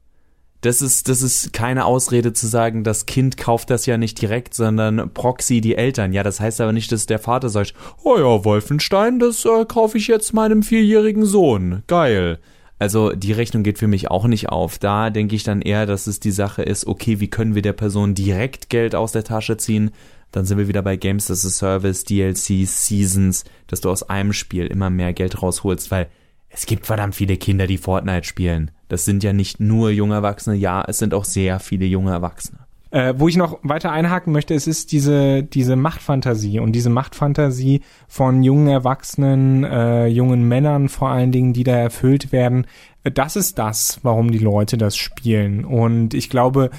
das 0.61 0.83
ist, 0.83 1.09
das 1.09 1.23
ist 1.23 1.53
keine 1.53 1.87
Ausrede 1.87 2.33
zu 2.33 2.47
sagen, 2.47 2.85
das 2.85 3.07
Kind 3.07 3.39
kauft 3.39 3.71
das 3.71 3.87
ja 3.87 3.97
nicht 3.97 4.21
direkt, 4.21 4.55
sondern 4.55 5.13
Proxy 5.15 5.61
die 5.61 5.75
Eltern. 5.75 6.13
Ja, 6.13 6.23
das 6.23 6.41
heißt 6.41 6.61
aber 6.61 6.73
nicht, 6.73 6.93
dass 6.93 7.07
der 7.07 7.19
Vater 7.19 7.49
sagt, 7.49 7.75
oh 8.03 8.19
ja, 8.19 8.45
Wolfenstein, 8.45 9.19
das 9.19 9.45
äh, 9.45 9.65
kaufe 9.65 9.97
ich 9.97 10.07
jetzt 10.07 10.35
meinem 10.35 10.63
vierjährigen 10.63 11.25
Sohn. 11.25 11.83
Geil. 11.87 12.39
Also 12.81 13.13
die 13.13 13.33
Rechnung 13.33 13.63
geht 13.63 13.79
für 13.79 13.89
mich 13.89 14.11
auch 14.11 14.27
nicht 14.27 14.49
auf. 14.49 14.79
Da 14.79 15.11
denke 15.11 15.37
ich 15.37 15.45
dann 15.45 15.61
eher, 15.61 15.85
dass 15.85 16.07
es 16.07 16.19
die 16.19 16.31
Sache 16.31 16.63
ist, 16.63 16.87
okay, 16.87 17.21
wie 17.21 17.29
können 17.29 17.55
wir 17.55 17.61
der 17.61 17.75
Person 17.75 18.15
direkt 18.15 18.71
Geld 18.71 18.95
aus 18.95 19.13
der 19.13 19.23
Tasche 19.23 19.59
ziehen? 19.59 19.91
Dann 20.33 20.47
sind 20.47 20.57
wir 20.57 20.67
wieder 20.67 20.81
bei 20.81 20.97
Games 20.97 21.31
as 21.31 21.45
a 21.45 21.51
Service, 21.51 22.05
DLCs, 22.05 22.87
Seasons, 22.87 23.45
dass 23.67 23.83
du 23.83 23.91
aus 23.91 24.05
einem 24.05 24.33
Spiel 24.33 24.67
immer 24.67 24.89
mehr 24.89 25.13
Geld 25.13 25.43
rausholst, 25.43 25.91
weil 25.91 26.09
es 26.49 26.65
gibt 26.65 26.87
verdammt 26.87 27.15
viele 27.15 27.37
Kinder, 27.37 27.67
die 27.67 27.77
Fortnite 27.77 28.27
spielen. 28.27 28.71
Das 28.89 29.05
sind 29.05 29.23
ja 29.23 29.35
nicht 29.35 29.61
nur 29.61 29.91
junge 29.91 30.15
Erwachsene, 30.15 30.57
ja, 30.57 30.83
es 30.89 30.97
sind 30.97 31.13
auch 31.13 31.27
sehr 31.27 31.61
viele 31.61 31.85
junge 31.85 32.13
Erwachsene. 32.13 32.60
Äh, 32.93 33.15
wo 33.17 33.29
ich 33.29 33.37
noch 33.37 33.61
weiter 33.63 33.93
einhaken 33.93 34.33
möchte, 34.33 34.53
es 34.55 34.67
ist 34.67 34.91
diese, 34.91 35.45
diese 35.45 35.77
Machtfantasie 35.77 36.59
und 36.59 36.73
diese 36.73 36.91
Machtfantasie 36.91 37.83
von 38.09 38.43
jungen 38.43 38.67
Erwachsenen, 38.67 39.63
äh, 39.63 40.07
jungen 40.07 40.49
Männern 40.49 40.89
vor 40.89 41.11
allen 41.11 41.31
Dingen, 41.31 41.53
die 41.53 41.63
da 41.63 41.77
erfüllt 41.77 42.33
werden. 42.33 42.67
Äh, 43.05 43.13
das 43.13 43.37
ist 43.37 43.59
das, 43.59 44.01
warum 44.03 44.33
die 44.33 44.39
Leute 44.39 44.77
das 44.77 44.97
spielen. 44.97 45.65
Und 45.65 46.15
ich 46.15 46.31
glaube, 46.31 46.71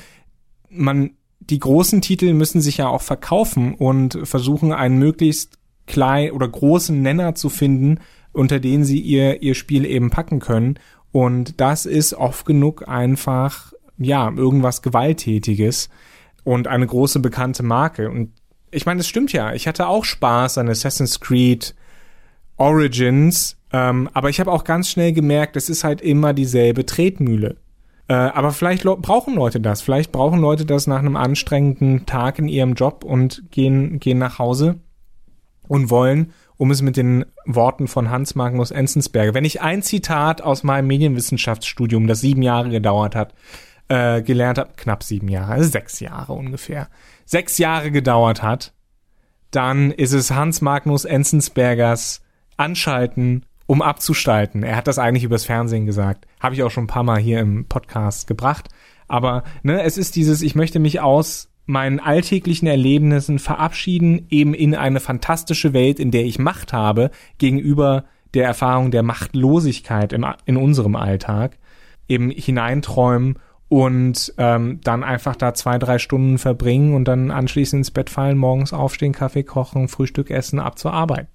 man, 0.70 1.12
die 1.40 1.60
großen 1.60 2.02
Titel 2.02 2.34
müssen 2.34 2.60
sich 2.60 2.78
ja 2.78 2.90
auch 2.90 3.02
verkaufen 3.02 3.74
und 3.74 4.20
versuchen, 4.24 4.74
einen 4.74 5.00
möglichst 5.00 5.60
klein 5.88 6.32
oder 6.32 6.48
großen 6.48 7.02
Nenner 7.02 7.36
zu 7.36 7.48
finden, 7.48 8.00
unter 8.34 8.60
denen 8.60 8.84
sie 8.84 9.00
ihr, 9.00 9.42
ihr 9.42 9.56
Spiel 9.56 9.86
eben 9.86 10.10
packen 10.10 10.40
können. 10.40 10.78
Und 11.14 11.60
das 11.62 11.86
ist 11.86 12.14
oft 12.14 12.46
genug 12.46 12.88
einfach, 12.88 13.74
ja, 13.98 14.32
irgendwas 14.32 14.82
Gewalttätiges 14.82 15.90
und 16.44 16.68
eine 16.68 16.88
große 16.88 17.20
bekannte 17.20 17.64
Marke. 17.64 18.10
Und 18.10 18.32
ich 18.72 18.86
meine, 18.86 19.02
es 19.02 19.08
stimmt 19.08 19.34
ja. 19.34 19.54
Ich 19.54 19.68
hatte 19.68 19.88
auch 19.88 20.06
Spaß 20.06 20.58
an 20.58 20.70
Assassin's 20.70 21.20
Creed 21.20 21.76
Origins, 22.58 23.58
ähm, 23.74 24.10
aber 24.14 24.30
ich 24.30 24.40
habe 24.40 24.52
auch 24.52 24.64
ganz 24.64 24.90
schnell 24.90 25.14
gemerkt, 25.14 25.56
es 25.56 25.70
ist 25.70 25.84
halt 25.84 26.02
immer 26.02 26.34
dieselbe 26.34 26.86
Tretmühle. 26.86 27.58
Äh, 28.08 28.14
aber 28.14 28.52
vielleicht 28.52 28.84
brauchen 28.84 29.36
Leute 29.36 29.60
das. 29.60 29.82
Vielleicht 29.82 30.12
brauchen 30.12 30.40
Leute 30.40 30.66
das 30.66 30.88
nach 30.88 31.00
einem 31.00 31.16
anstrengenden 31.16 32.06
Tag 32.06 32.40
in 32.40 32.48
ihrem 32.48 32.74
Job 32.74 33.04
und 33.04 33.44
gehen, 33.52 34.00
gehen 34.00 34.18
nach 34.18 34.40
Hause 34.40 34.80
und 35.68 35.90
wollen 35.90 36.34
um 36.62 36.70
es 36.70 36.84
mit 36.84 36.96
den 36.96 37.26
Worten 37.46 37.88
von 37.88 38.12
Hans 38.12 38.36
Magnus 38.36 38.70
Enzensberger, 38.70 39.34
wenn 39.34 39.46
ich 39.46 39.62
ein 39.62 39.82
Zitat 39.82 40.44
aus 40.44 40.62
meinem 40.64 40.86
Medienwissenschaftsstudium, 40.86 42.06
das 42.06 42.22
sieben 42.22 42.44
Jahre 42.44 42.70
gedauert 42.70 43.16
hat, 43.16 43.34
äh, 43.92 44.22
gelernt 44.22 44.58
habe, 44.58 44.72
knapp 44.78 45.04
sieben 45.04 45.28
Jahre, 45.28 45.52
also 45.52 45.70
sechs 45.70 46.00
Jahre 46.00 46.32
ungefähr, 46.32 46.88
sechs 47.26 47.58
Jahre 47.58 47.92
gedauert 47.92 48.42
hat, 48.42 48.74
dann 49.52 49.92
ist 49.92 50.14
es 50.14 50.32
Hans 50.32 50.62
Magnus 50.62 51.04
Enzensbergers 51.04 52.22
Anschalten, 52.56 53.46
um 53.68 53.82
abzustalten. 53.82 54.64
Er 54.64 54.78
hat 54.78 54.88
das 54.88 54.98
eigentlich 54.98 55.26
übers 55.26 55.44
Fernsehen 55.44 55.86
gesagt. 55.86 56.26
Habe 56.40 56.56
ich 56.56 56.64
auch 56.64 56.72
schon 56.72 56.86
ein 56.86 56.88
paar 56.88 57.04
Mal 57.04 57.20
hier 57.20 57.42
im 57.42 57.66
Podcast 57.66 58.28
gebracht. 58.28 58.70
Aber 59.10 59.44
ne, 59.62 59.84
es 59.84 59.98
ist 59.98 60.16
dieses, 60.16 60.42
ich 60.42 60.56
möchte 60.56 60.80
mich 60.80 61.02
aus 61.02 61.50
meinen 61.66 62.00
alltäglichen 62.00 62.68
Erlebnissen 62.68 63.40
verabschieden, 63.40 64.26
eben 64.30 64.54
in 64.54 64.74
eine 64.74 65.02
fantastische 65.02 65.74
Welt, 65.74 66.00
in 66.00 66.12
der 66.12 66.24
ich 66.24 66.40
Macht 66.40 66.72
habe, 66.72 67.12
gegenüber 67.40 68.06
der 68.36 68.46
Erfahrung 68.46 68.90
der 68.92 69.04
Machtlosigkeit 69.04 70.14
im, 70.14 70.26
in 70.46 70.56
unserem 70.56 70.96
Alltag. 70.96 71.58
eben 72.08 72.30
hineinträumen 72.30 73.38
und 73.72 74.34
ähm, 74.38 74.82
dann 74.84 75.02
einfach 75.02 75.38
da 75.38 75.54
zwei, 75.54 75.80
drei 75.80 75.98
Stunden 75.98 76.40
verbringen 76.40 76.94
und 76.94 77.06
dann 77.06 77.32
anschließend 77.32 77.80
ins 77.80 77.92
Bett 77.92 78.10
fallen, 78.10 78.38
morgens 78.38 78.74
aufstehen, 78.74 79.14
Kaffee 79.14 79.44
kochen, 79.44 79.88
Frühstück 79.88 80.30
essen, 80.30 80.60
ab 80.60 80.78
zur 80.78 80.92
Arbeit. 80.92 81.30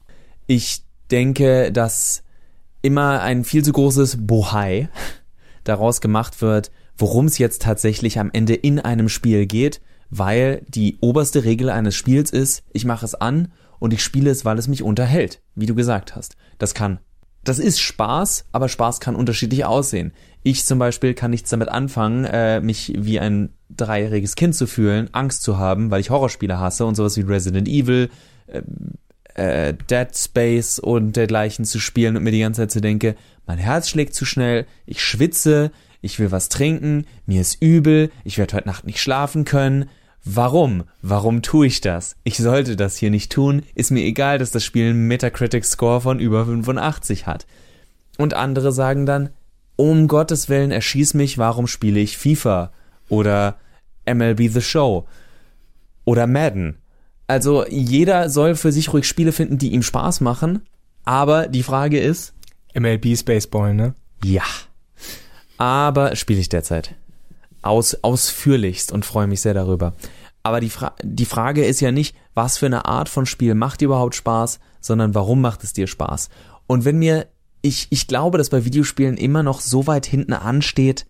Ich 0.47 0.83
denke, 1.11 1.73
dass 1.73 2.23
immer 2.83 3.23
ein 3.23 3.43
viel 3.43 3.65
zu 3.65 3.73
großes 3.73 4.27
Bohai 4.27 4.91
daraus 5.65 6.03
gemacht 6.03 6.43
wird, 6.43 6.71
worum 6.99 7.25
es 7.25 7.39
jetzt 7.39 7.63
tatsächlich 7.63 8.19
am 8.19 8.29
Ende 8.31 8.53
in 8.53 8.81
einem 8.81 9.09
Spiel 9.09 9.47
geht, 9.47 9.81
weil 10.11 10.61
die 10.69 10.99
oberste 11.01 11.45
Regel 11.45 11.71
eines 11.71 11.95
Spiels 11.95 12.31
ist, 12.33 12.65
ich 12.71 12.85
mache 12.85 13.07
es 13.07 13.15
an 13.15 13.51
und 13.79 13.95
ich 13.95 14.05
spiele 14.05 14.29
es, 14.29 14.45
weil 14.45 14.59
es 14.59 14.69
mich 14.69 14.83
unterhält, 14.83 15.41
wie 15.55 15.65
du 15.65 15.75
gesagt 15.75 16.15
hast. 16.15 16.37
Das 16.59 16.75
kann, 16.75 16.99
das 17.49 17.59
ist 17.59 17.81
Spaß, 17.81 18.47
aber 18.53 18.69
Spaß 18.69 19.01
kann 19.01 19.17
unterschiedlich 19.17 19.65
aussehen. 19.65 20.13
Ich 20.43 20.65
zum 20.65 20.79
Beispiel 20.79 21.15
kann 21.15 21.31
nichts 21.31 21.51
damit 21.51 21.69
anfangen, 21.69 22.25
äh, 22.25 22.61
mich 22.61 22.93
wie 22.97 23.19
ein 23.21 23.51
dreijähriges 23.71 24.37
Kind 24.37 24.55
zu 24.55 24.67
fühlen, 24.67 25.09
Angst 25.13 25.43
zu 25.43 25.59
haben, 25.59 25.91
weil 25.91 26.01
ich 26.01 26.11
Horrorspiele 26.11 26.59
hasse 26.59 26.85
und 26.85 26.95
sowas 26.95 27.17
wie 27.17 27.23
Resident 27.23 27.69
Evil, 27.69 28.11
äh, 28.47 28.63
äh, 29.35 29.75
Dead 29.91 30.09
Space 30.15 30.79
und 30.79 31.17
dergleichen 31.17 31.65
zu 31.65 31.79
spielen 31.79 32.17
und 32.17 32.23
mir 32.23 32.31
die 32.31 32.41
ganze 32.41 32.63
Zeit 32.63 32.71
zu 32.71 32.81
denke, 32.81 33.17
mein 33.47 33.59
Herz 33.59 33.89
schlägt 33.89 34.15
zu 34.15 34.25
schnell, 34.25 34.67
ich 34.87 35.03
schwitze, 35.03 35.71
ich 36.01 36.19
will 36.19 36.33
was 36.33 36.49
trinken, 36.49 37.07
mir 37.27 37.41
ist 37.41 37.61
übel, 37.61 38.11
ich 38.25 38.39
werde 38.39 38.57
heute 38.57 38.69
Nacht 38.69 38.87
nicht 38.87 39.01
schlafen 39.01 39.45
können. 39.45 39.89
Warum? 40.29 40.83
Warum 41.03 41.41
tue 41.41 41.69
ich 41.69 41.81
das? 41.81 42.17
Ich 42.25 42.37
sollte 42.37 42.75
das 42.75 42.97
hier 42.97 43.11
nicht 43.11 43.31
tun. 43.31 43.63
Ist 43.77 43.93
mir 43.93 44.05
egal, 44.05 44.39
dass 44.39 44.51
das 44.51 44.65
Spiel 44.65 44.91
einen 44.91 45.07
Metacritic-Score 45.07 46.01
von 46.01 46.19
über 46.19 46.45
85 46.47 47.29
hat. 47.29 47.47
Und 48.19 48.35
andere 48.35 48.73
sagen 48.73 49.07
dann, 49.07 49.31
um 49.77 50.09
Gottes 50.09 50.49
Willen 50.49 50.73
erschieß 50.73 51.15
mich, 51.15 51.39
warum 51.39 51.69
spiele 51.69 52.01
ich 52.01 52.19
FIFA? 52.19 52.73
Oder 53.09 53.57
MLB 54.05 54.51
The 54.51 54.63
Show? 54.63 55.07
Oder 56.05 56.27
Madden? 56.27 56.79
Also 57.29 57.65
jeder 57.69 58.29
soll 58.29 58.57
für 58.57 58.73
sich 58.73 58.93
ruhig 58.93 59.07
Spiele 59.07 59.31
finden, 59.31 59.59
die 59.59 59.73
ihm 59.73 59.85
Spaß 59.85 60.23
machen. 60.23 60.63
Aber 61.05 61.47
die 61.47 61.63
Frage 61.63 62.01
ist. 62.01 62.35
MLB 62.75 63.07
ist 63.07 63.27
Baseball, 63.27 63.75
ne? 63.75 63.95
Ja. 64.25 64.43
Aber 65.57 66.17
spiele 66.17 66.41
ich 66.41 66.49
derzeit. 66.49 66.97
Aus, 67.67 67.97
ausführlichst 68.03 68.93
und 68.93 69.05
freue 69.05 69.27
mich 69.27 69.41
sehr 69.41 69.55
darüber. 69.55 69.95
Aber 70.43 70.61
die, 70.61 70.71
Fra 70.71 70.95
die 71.03 71.25
Frage 71.25 71.65
ist 71.65 71.81
ja 71.81 71.91
nicht, 71.91 72.17
was 72.35 72.59
für 72.59 72.67
eine 72.67 72.85
Art 72.85 73.09
von 73.09 73.27
Spiel 73.27 73.55
macht 73.55 73.83
überhaupt 73.83 74.15
Spaß, 74.15 74.61
sondern 74.81 75.15
warum 75.15 75.41
macht 75.41 75.65
es 75.65 75.73
dir 75.73 75.89
Spaß? 75.89 76.29
Und 76.69 76.85
wenn 76.85 76.99
mir, 76.99 77.27
ich, 77.63 77.89
ich 77.91 78.07
glaube, 78.07 78.39
dass 78.39 78.51
bei 78.51 78.65
Videospielen 78.65 79.17
immer 79.17 79.43
noch 79.43 79.61
so 79.61 79.87
weit 79.87 80.07
hinten 80.07 80.35
ansteht, 80.35 81.07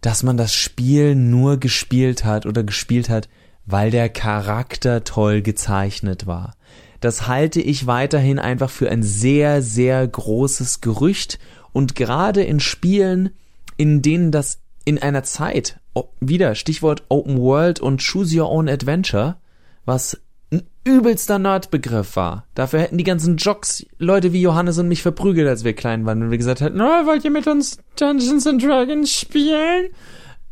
dass 0.00 0.22
man 0.22 0.36
das 0.36 0.54
Spiel 0.54 1.16
nur 1.16 1.56
gespielt 1.56 2.24
hat 2.24 2.46
oder 2.46 2.62
gespielt 2.62 3.08
hat, 3.08 3.28
weil 3.64 3.90
der 3.90 4.08
Charakter 4.08 5.02
toll 5.02 5.42
gezeichnet 5.42 6.28
war. 6.28 6.54
Das 7.00 7.26
halte 7.26 7.60
ich 7.60 7.86
weiterhin 7.86 8.38
einfach 8.38 8.70
für 8.70 8.88
ein 8.88 9.02
sehr, 9.02 9.62
sehr 9.62 10.06
großes 10.06 10.80
Gerücht 10.80 11.38
und 11.72 11.94
gerade 11.94 12.42
in 12.42 12.60
Spielen, 12.60 13.30
in 13.76 14.00
denen 14.00 14.30
das 14.30 14.60
in 14.84 15.02
einer 15.02 15.24
Zeit, 15.24 15.80
wieder 16.20 16.54
Stichwort 16.54 17.04
Open 17.08 17.38
World 17.38 17.80
und 17.80 18.02
Choose 18.02 18.38
Your 18.38 18.50
Own 18.50 18.68
Adventure, 18.68 19.36
was 19.84 20.20
ein 20.52 20.62
übelster 20.84 21.38
Nerdbegriff 21.38 22.16
war. 22.16 22.46
Dafür 22.54 22.80
hätten 22.80 22.98
die 22.98 23.04
ganzen 23.04 23.36
Jocks 23.36 23.84
Leute 23.98 24.32
wie 24.32 24.40
Johannes 24.40 24.78
und 24.78 24.88
mich 24.88 25.02
verprügelt, 25.02 25.48
als 25.48 25.64
wir 25.64 25.74
klein 25.74 26.06
waren, 26.06 26.20
wenn 26.20 26.30
wir 26.30 26.38
gesagt 26.38 26.60
hätten, 26.60 26.80
oh, 26.80 27.06
wollt 27.06 27.24
ihr 27.24 27.30
mit 27.30 27.46
uns 27.46 27.78
Dungeons 27.98 28.46
and 28.46 28.62
Dragons 28.62 29.12
spielen? 29.12 29.88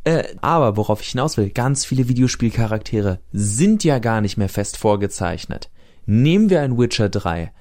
Äh, 0.04 0.24
aber 0.42 0.76
worauf 0.76 1.00
ich 1.00 1.09
hinaus 1.11 1.37
will, 1.37 1.50
ganz 1.50 1.85
viele 1.85 2.09
Videospielcharaktere 2.09 3.20
sind 3.33 3.85
ja 3.85 3.98
gar 3.98 4.20
nicht 4.20 4.37
mehr 4.37 4.50
fest 4.50 4.76
vorgezeichnet. 4.76 5.70
Nehmen 6.07 6.50
wir 6.50 6.61
ein 6.61 6.78
Witcher 6.78 7.09
3. 7.09 7.52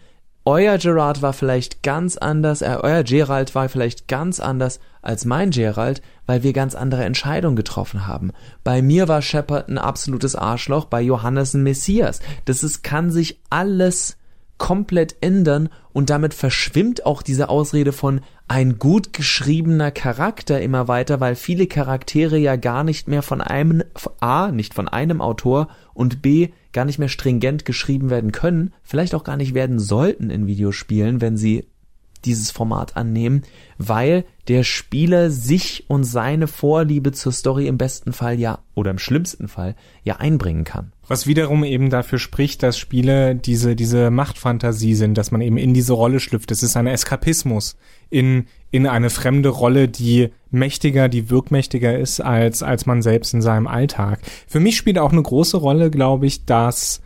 Euer 0.46 0.78
Gerard 0.78 1.22
war 1.22 1.32
vielleicht 1.32 1.84
ganz 1.84 2.18
anders, 2.18 2.62
äh, 2.62 2.78
euer 2.82 3.04
Gerald 3.04 3.56
war 3.56 3.70
vielleicht 3.70 4.10
ganz 4.10 4.42
anders 4.42 4.82
als 5.02 5.24
mein 5.24 5.52
Gerald, 5.52 6.02
weil 6.26 6.44
wir 6.44 6.52
ganz 6.52 6.76
andere 6.76 7.06
Entscheidungen 7.06 7.56
getroffen 7.56 8.08
haben. 8.08 8.32
Bei 8.64 8.82
mir 8.82 9.08
war 9.08 9.22
Shepard 9.22 9.70
ein 9.70 9.78
absolutes 9.78 10.36
Arschloch, 10.36 10.86
bei 10.86 11.02
Johannes 11.02 11.54
ein 11.54 11.64
Messias. 11.64 12.20
Das 12.44 12.62
ist, 12.62 12.84
kann 12.84 13.10
sich 13.10 13.40
alles 13.50 14.18
komplett 14.58 15.16
ändern 15.22 15.70
und 15.94 16.10
damit 16.10 16.34
verschwimmt 16.34 17.06
auch 17.06 17.22
diese 17.22 17.50
Ausrede 17.50 17.92
von 17.92 18.22
ein 18.48 18.80
gut 18.80 19.14
geschriebener 19.14 19.92
Charakter 19.92 20.62
immer 20.62 20.88
weiter, 20.88 21.20
weil 21.20 21.36
viele 21.36 21.68
Charaktere 21.68 22.38
ja 22.38 22.58
gar 22.58 22.84
nicht 22.84 23.08
mehr 23.08 23.22
von 23.22 23.42
einem 23.42 23.84
A, 24.20 24.52
nicht 24.52 24.74
von 24.74 24.88
einem 24.88 25.22
Autor 25.22 25.70
und 25.94 26.22
B 26.22 26.50
gar 26.74 26.86
nicht 26.86 27.00
mehr 27.00 27.10
stringent 27.10 27.66
geschrieben 27.66 28.10
werden 28.10 28.32
können, 28.32 28.74
vielleicht 28.84 29.16
auch 29.16 29.24
gar 29.24 29.38
nicht 29.38 29.54
werden 29.54 29.80
sollten 29.80 30.30
in 30.30 30.48
Videospielen, 30.48 31.22
wenn 31.22 31.38
sie 31.38 31.66
dieses 32.26 32.52
Format 32.52 32.98
annehmen, 32.98 33.44
weil 33.78 34.26
der 34.48 34.64
Spieler 34.64 35.30
sich 35.32 35.86
und 35.88 36.04
seine 36.04 36.48
Vorliebe 36.48 37.12
zur 37.12 37.32
Story 37.32 37.68
im 37.68 37.78
besten 37.78 38.14
Fall 38.14 38.40
ja 38.40 38.60
oder 38.76 38.92
im 38.92 39.00
schlimmsten 39.00 39.48
Fall 39.48 39.76
ja 40.04 40.18
einbringen 40.18 40.64
kann. 40.64 40.92
Was 41.08 41.28
wiederum 41.28 41.64
eben 41.64 41.90
dafür 41.90 42.20
spricht, 42.20 42.64
dass 42.64 42.78
Spiele 42.78 43.36
diese, 43.36 43.76
diese 43.76 44.10
Machtfantasie 44.10 44.96
sind, 44.96 45.18
dass 45.18 45.32
man 45.32 45.42
eben 45.42 45.58
in 45.58 45.74
diese 45.74 45.94
Rolle 45.94 46.20
schlüpft. 46.20 46.52
Es 46.52 46.64
ist 46.64 46.76
ein 46.78 46.88
Eskapismus 46.88 47.78
in, 48.10 48.46
in 48.72 48.88
eine 48.88 49.10
fremde 49.10 49.50
Rolle, 49.50 49.88
die 49.88 50.30
mächtiger, 50.50 51.10
die 51.10 51.30
wirkmächtiger 51.30 51.98
ist 51.98 52.20
als, 52.20 52.64
als 52.64 52.86
man 52.86 53.02
selbst 53.02 53.34
in 53.34 53.42
seinem 53.42 53.68
Alltag. 53.68 54.20
Für 54.48 54.60
mich 54.60 54.78
spielt 54.78 54.98
auch 54.98 55.12
eine 55.12 55.24
große 55.24 55.58
Rolle, 55.58 55.90
glaube 55.90 56.26
ich, 56.26 56.46
dass 56.46 57.02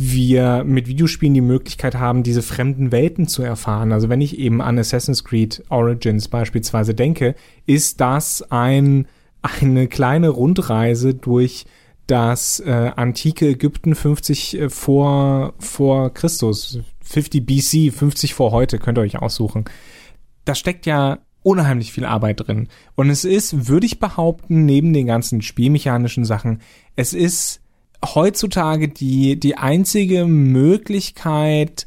wir 0.00 0.62
mit 0.62 0.86
Videospielen 0.86 1.34
die 1.34 1.40
Möglichkeit 1.40 1.96
haben, 1.96 2.22
diese 2.22 2.42
fremden 2.42 2.92
Welten 2.92 3.26
zu 3.26 3.42
erfahren. 3.42 3.90
Also 3.90 4.08
wenn 4.08 4.20
ich 4.20 4.38
eben 4.38 4.62
an 4.62 4.78
Assassin's 4.78 5.24
Creed 5.24 5.64
Origins 5.70 6.28
beispielsweise 6.28 6.94
denke, 6.94 7.34
ist 7.66 8.00
das 8.00 8.42
ein, 8.52 9.08
eine 9.42 9.88
kleine 9.88 10.28
Rundreise 10.28 11.14
durch 11.14 11.66
das 12.06 12.60
äh, 12.60 12.92
antike 12.94 13.48
Ägypten 13.48 13.96
50 13.96 14.56
äh, 14.56 14.70
vor, 14.70 15.54
vor 15.58 16.14
Christus, 16.14 16.78
50 17.00 17.44
BC, 17.44 17.92
50 17.92 18.34
vor 18.34 18.52
heute, 18.52 18.78
könnt 18.78 18.98
ihr 18.98 19.02
euch 19.02 19.18
aussuchen. 19.18 19.64
Da 20.44 20.54
steckt 20.54 20.86
ja 20.86 21.18
unheimlich 21.42 21.92
viel 21.92 22.04
Arbeit 22.04 22.46
drin. 22.46 22.68
Und 22.94 23.10
es 23.10 23.24
ist, 23.24 23.66
würde 23.66 23.86
ich 23.86 23.98
behaupten, 23.98 24.64
neben 24.64 24.92
den 24.92 25.08
ganzen 25.08 25.42
spielmechanischen 25.42 26.24
Sachen, 26.24 26.60
es 26.94 27.14
ist 27.14 27.62
heutzutage 28.04 28.88
die, 28.88 29.38
die 29.38 29.56
einzige 29.56 30.26
Möglichkeit, 30.26 31.86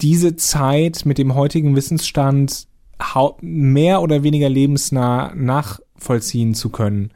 diese 0.00 0.36
Zeit 0.36 1.04
mit 1.04 1.18
dem 1.18 1.34
heutigen 1.34 1.76
Wissensstand 1.76 2.66
mehr 3.40 4.02
oder 4.02 4.22
weniger 4.22 4.48
lebensnah 4.48 5.32
nachvollziehen 5.34 6.54
zu 6.54 6.70
können. 6.70 7.12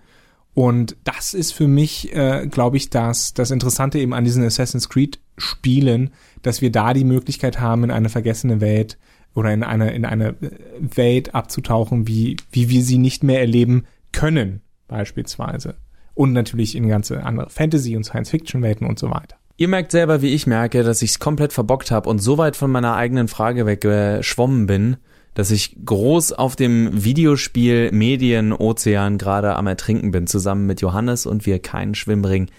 Und 0.55 0.97
das 1.05 1.33
ist 1.33 1.53
für 1.53 1.67
mich, 1.67 2.15
äh, 2.15 2.47
glaube 2.47 2.77
ich, 2.77 2.91
das, 2.91 3.33
das 3.33 3.51
Interessante 3.51 3.99
eben 3.99 4.13
an 4.13 4.25
diesen 4.25 4.45
Assassin's 4.45 4.89
Creed 4.89 5.19
Spielen, 5.39 6.11
dass 6.43 6.61
wir 6.61 6.71
da 6.71 6.93
die 6.93 7.05
Möglichkeit 7.05 7.59
haben, 7.59 7.85
in 7.85 7.91
eine 7.91 8.11
vergessene 8.11 8.61
Welt 8.61 8.99
oder 9.35 9.53
in 9.53 9.63
eine, 9.63 9.93
in 9.93 10.05
eine 10.05 10.37
Welt 10.79 11.35
abzutauchen, 11.35 12.07
wie, 12.07 12.37
wie 12.51 12.69
wir 12.69 12.83
sie 12.83 12.99
nicht 12.99 13.25
mehr 13.25 13.41
erleben 13.41 13.85
können, 14.13 14.61
beispielsweise 14.89 15.77
und 16.15 16.33
natürlich 16.33 16.77
in 16.77 16.89
ganze 16.89 17.23
andere 17.25 17.51
Fantasy- 17.51 17.97
und 17.97 18.05
Science-Fiction-Welten 18.05 18.87
und 18.87 18.99
so 18.99 19.11
weiter. 19.11 19.37
Ihr 19.57 19.69
merkt 19.69 19.93
selber, 19.93 20.23
wie 20.23 20.35
ich 20.35 20.47
merke, 20.47 20.83
dass 20.83 21.03
ich 21.03 21.11
es 21.11 21.19
komplett 21.19 21.53
verbockt 21.53 21.91
habe 21.91 22.09
und 22.09 22.19
so 22.19 22.39
weit 22.39 22.57
von 22.57 22.71
meiner 22.71 22.97
eigenen 22.97 23.29
Frage 23.29 23.67
weggeschwommen 23.67 24.67
bin, 24.67 24.97
dass 25.35 25.51
ich 25.51 25.77
groß 25.85 26.33
auf 26.33 26.57
dem 26.57 27.05
Videospiel 27.05 27.91
Medien-Ozean 27.93 29.19
gerade 29.19 29.57
am 29.57 29.67
Ertrinken 29.67 30.11
bin, 30.11 30.27
zusammen 30.27 30.67
mit 30.67 30.81
Johannes 30.81 31.27
und 31.27 31.47
wir 31.47 31.59
keinen 31.59 31.95
Schwimmring 31.95 32.51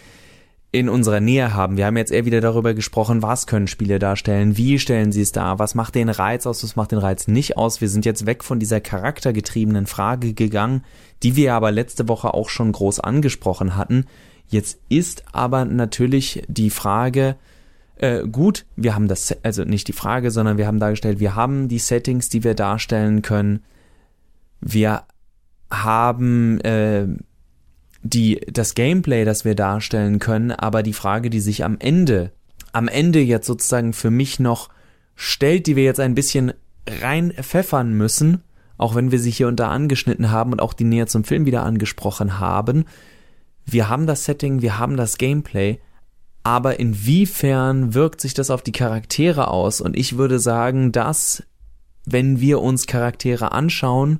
in 0.74 0.90
unserer 0.90 1.20
Nähe 1.20 1.54
haben. 1.54 1.78
Wir 1.78 1.86
haben 1.86 1.98
jetzt 1.98 2.12
eher 2.12 2.26
wieder 2.26 2.42
darüber 2.42 2.74
gesprochen, 2.74 3.22
was 3.22 3.46
können 3.46 3.68
Spiele 3.68 4.00
darstellen, 4.00 4.58
wie 4.58 4.80
stellen 4.80 5.12
sie 5.12 5.22
es 5.22 5.32
dar, 5.32 5.60
was 5.60 5.76
macht 5.76 5.94
den 5.94 6.10
Reiz 6.10 6.48
aus, 6.48 6.64
was 6.64 6.76
macht 6.76 6.92
den 6.92 6.98
Reiz 6.98 7.28
nicht 7.28 7.58
aus. 7.58 7.80
Wir 7.80 7.90
sind 7.90 8.06
jetzt 8.06 8.26
weg 8.26 8.44
von 8.44 8.60
dieser 8.60 8.82
charaktergetriebenen 8.82 9.86
Frage 9.86 10.34
gegangen, 10.34 10.84
die 11.22 11.36
wir 11.36 11.54
aber 11.54 11.72
letzte 11.72 12.10
Woche 12.10 12.34
auch 12.34 12.50
schon 12.50 12.72
groß 12.72 13.02
angesprochen 13.02 13.78
hatten. 13.78 14.06
Jetzt 14.48 14.80
ist 14.90 15.24
aber 15.32 15.64
natürlich 15.66 16.44
die 16.48 16.72
Frage, 16.72 17.36
äh, 17.98 18.28
gut, 18.28 18.66
wir 18.76 18.96
haben 18.96 19.08
das, 19.08 19.38
also 19.44 19.66
nicht 19.66 19.88
die 19.88 19.94
Frage, 19.94 20.32
sondern 20.32 20.58
wir 20.58 20.66
haben 20.66 20.80
dargestellt, 20.80 21.20
wir 21.20 21.36
haben 21.36 21.68
die 21.68 21.78
Settings, 21.78 22.30
die 22.30 22.44
wir 22.44 22.56
darstellen 22.56 23.22
können. 23.22 23.62
Wir 24.60 25.04
haben 25.70 26.60
äh, 26.62 27.08
die, 28.04 28.42
das 28.52 28.76
Gameplay, 28.76 29.26
das 29.26 29.46
wir 29.46 29.56
darstellen 29.56 30.20
können, 30.20 30.52
aber 30.52 30.84
die 30.84 30.94
Frage, 30.94 31.30
die 31.30 31.40
sich 31.40 31.64
am 31.64 31.78
Ende, 31.80 32.32
am 32.74 32.88
Ende 32.88 33.20
jetzt 33.20 33.48
sozusagen 33.48 33.94
für 33.94 34.12
mich 34.12 34.40
noch 34.40 34.70
stellt, 35.16 35.68
die 35.68 35.76
wir 35.76 35.84
jetzt 35.84 36.00
ein 36.00 36.16
bisschen 36.16 36.54
rein 37.02 37.32
pfeffern 37.32 37.94
müssen, 37.94 38.44
auch 38.78 38.96
wenn 38.96 39.12
wir 39.12 39.20
sie 39.20 39.32
hier 39.32 39.48
und 39.48 39.60
da 39.60 39.70
angeschnitten 39.70 40.32
haben 40.32 40.52
und 40.52 40.62
auch 40.62 40.74
die 40.74 40.84
näher 40.84 41.08
zum 41.08 41.24
Film 41.24 41.46
wieder 41.46 41.64
angesprochen 41.64 42.40
haben. 42.40 42.86
Wir 43.66 43.88
haben 43.88 44.06
das 44.06 44.26
Setting, 44.26 44.62
wir 44.62 44.78
haben 44.78 44.98
das 44.98 45.18
Gameplay, 45.18 45.80
aber 46.44 46.80
inwiefern 46.80 47.94
wirkt 47.94 48.20
sich 48.20 48.34
das 48.34 48.50
auf 48.50 48.62
die 48.62 48.74
Charaktere 48.74 49.48
aus? 49.48 49.80
Und 49.80 49.96
ich 49.96 50.18
würde 50.18 50.40
sagen, 50.40 50.92
dass, 50.92 51.44
wenn 52.06 52.42
wir 52.42 52.62
uns 52.62 52.86
Charaktere 52.86 53.54
anschauen, 53.54 54.20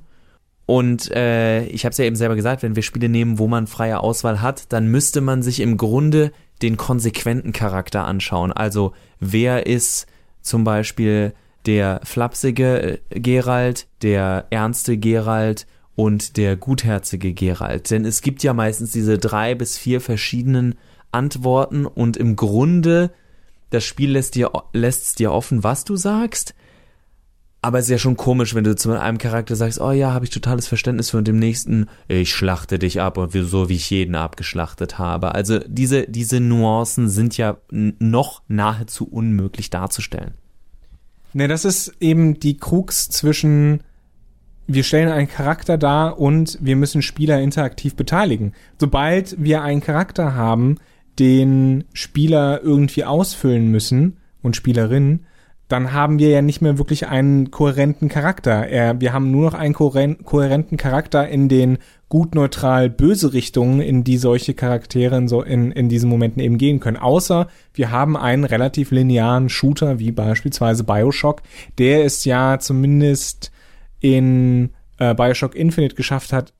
und 0.66 1.10
äh, 1.10 1.64
ich 1.66 1.84
habe 1.84 1.92
es 1.92 1.98
ja 1.98 2.04
eben 2.04 2.16
selber 2.16 2.36
gesagt, 2.36 2.62
wenn 2.62 2.76
wir 2.76 2.82
Spiele 2.82 3.08
nehmen, 3.08 3.38
wo 3.38 3.46
man 3.46 3.66
freie 3.66 4.00
Auswahl 4.00 4.40
hat, 4.40 4.72
dann 4.72 4.88
müsste 4.88 5.20
man 5.20 5.42
sich 5.42 5.60
im 5.60 5.76
Grunde 5.76 6.32
den 6.62 6.76
konsequenten 6.76 7.52
Charakter 7.52 8.04
anschauen. 8.04 8.52
Also 8.52 8.94
wer 9.20 9.66
ist 9.66 10.06
zum 10.40 10.64
Beispiel 10.64 11.34
der 11.66 12.00
flapsige 12.04 13.00
äh, 13.10 13.20
Geralt, 13.20 13.86
der 14.02 14.46
ernste 14.50 14.96
Geralt 14.96 15.66
und 15.96 16.36
der 16.36 16.56
gutherzige 16.56 17.34
Geralt. 17.34 17.90
Denn 17.90 18.04
es 18.04 18.22
gibt 18.22 18.42
ja 18.42 18.52
meistens 18.52 18.92
diese 18.92 19.18
drei 19.18 19.54
bis 19.54 19.78
vier 19.78 20.00
verschiedenen 20.00 20.76
Antworten 21.12 21.86
und 21.86 22.16
im 22.16 22.36
Grunde 22.36 23.10
das 23.70 23.84
Spiel 23.84 24.12
lässt 24.12 24.34
dir 24.34 24.50
lässt 24.72 25.18
dir 25.18 25.32
offen, 25.32 25.62
was 25.62 25.84
du 25.84 25.96
sagst. 25.96 26.54
Aber 27.64 27.78
es 27.78 27.86
ist 27.86 27.92
ja 27.92 27.96
schon 27.96 28.18
komisch, 28.18 28.54
wenn 28.54 28.62
du 28.62 28.76
zu 28.76 28.92
einem 28.92 29.16
Charakter 29.16 29.56
sagst, 29.56 29.80
oh 29.80 29.90
ja, 29.90 30.12
habe 30.12 30.26
ich 30.26 30.30
totales 30.30 30.68
Verständnis 30.68 31.08
für 31.08 31.16
und 31.16 31.26
dem 31.26 31.38
nächsten, 31.38 31.86
ich 32.08 32.30
schlachte 32.30 32.78
dich 32.78 33.00
ab 33.00 33.16
und 33.16 33.32
so 33.32 33.70
wie 33.70 33.76
ich 33.76 33.88
jeden 33.88 34.16
abgeschlachtet 34.16 34.98
habe. 34.98 35.34
Also 35.34 35.60
diese, 35.66 36.06
diese 36.06 36.40
Nuancen 36.40 37.08
sind 37.08 37.38
ja 37.38 37.56
noch 37.70 38.42
nahezu 38.48 39.08
unmöglich 39.08 39.70
darzustellen. 39.70 40.34
Ne, 41.32 41.48
das 41.48 41.64
ist 41.64 41.94
eben 42.00 42.38
die 42.38 42.58
Krux 42.58 43.08
zwischen 43.08 43.82
wir 44.66 44.84
stellen 44.84 45.08
einen 45.08 45.28
Charakter 45.28 45.78
dar 45.78 46.20
und 46.20 46.58
wir 46.60 46.76
müssen 46.76 47.00
Spieler 47.00 47.40
interaktiv 47.40 47.96
beteiligen. 47.96 48.52
Sobald 48.78 49.42
wir 49.42 49.62
einen 49.62 49.80
Charakter 49.80 50.34
haben, 50.34 50.76
den 51.18 51.84
Spieler 51.94 52.60
irgendwie 52.62 53.06
ausfüllen 53.06 53.70
müssen 53.70 54.18
und 54.42 54.54
Spielerinnen, 54.54 55.24
dann 55.74 55.92
haben 55.92 56.20
wir 56.20 56.28
ja 56.28 56.40
nicht 56.40 56.62
mehr 56.62 56.78
wirklich 56.78 57.08
einen 57.08 57.50
kohärenten 57.50 58.08
Charakter. 58.08 58.68
Er, 58.68 59.00
wir 59.00 59.12
haben 59.12 59.32
nur 59.32 59.42
noch 59.42 59.54
einen 59.54 59.74
kohärenten 59.74 60.78
Charakter 60.78 61.26
in 61.26 61.48
den 61.48 61.78
gut 62.08 62.36
neutral 62.36 62.88
böse 62.88 63.32
Richtungen, 63.32 63.80
in 63.80 64.04
die 64.04 64.16
solche 64.16 64.54
Charaktere 64.54 65.16
in, 65.16 65.26
so, 65.26 65.42
in, 65.42 65.72
in 65.72 65.88
diesen 65.88 66.08
Momenten 66.08 66.40
eben 66.40 66.58
gehen 66.58 66.78
können. 66.78 66.96
Außer 66.96 67.48
wir 67.72 67.90
haben 67.90 68.16
einen 68.16 68.44
relativ 68.44 68.92
linearen 68.92 69.48
Shooter, 69.48 69.98
wie 69.98 70.12
beispielsweise 70.12 70.84
Bioshock, 70.84 71.42
der 71.78 72.04
es 72.04 72.24
ja 72.24 72.60
zumindest 72.60 73.50
in 73.98 74.70
äh, 74.98 75.12
Bioshock 75.12 75.56
Infinite 75.56 75.96
geschafft 75.96 76.32
hat, 76.32 76.52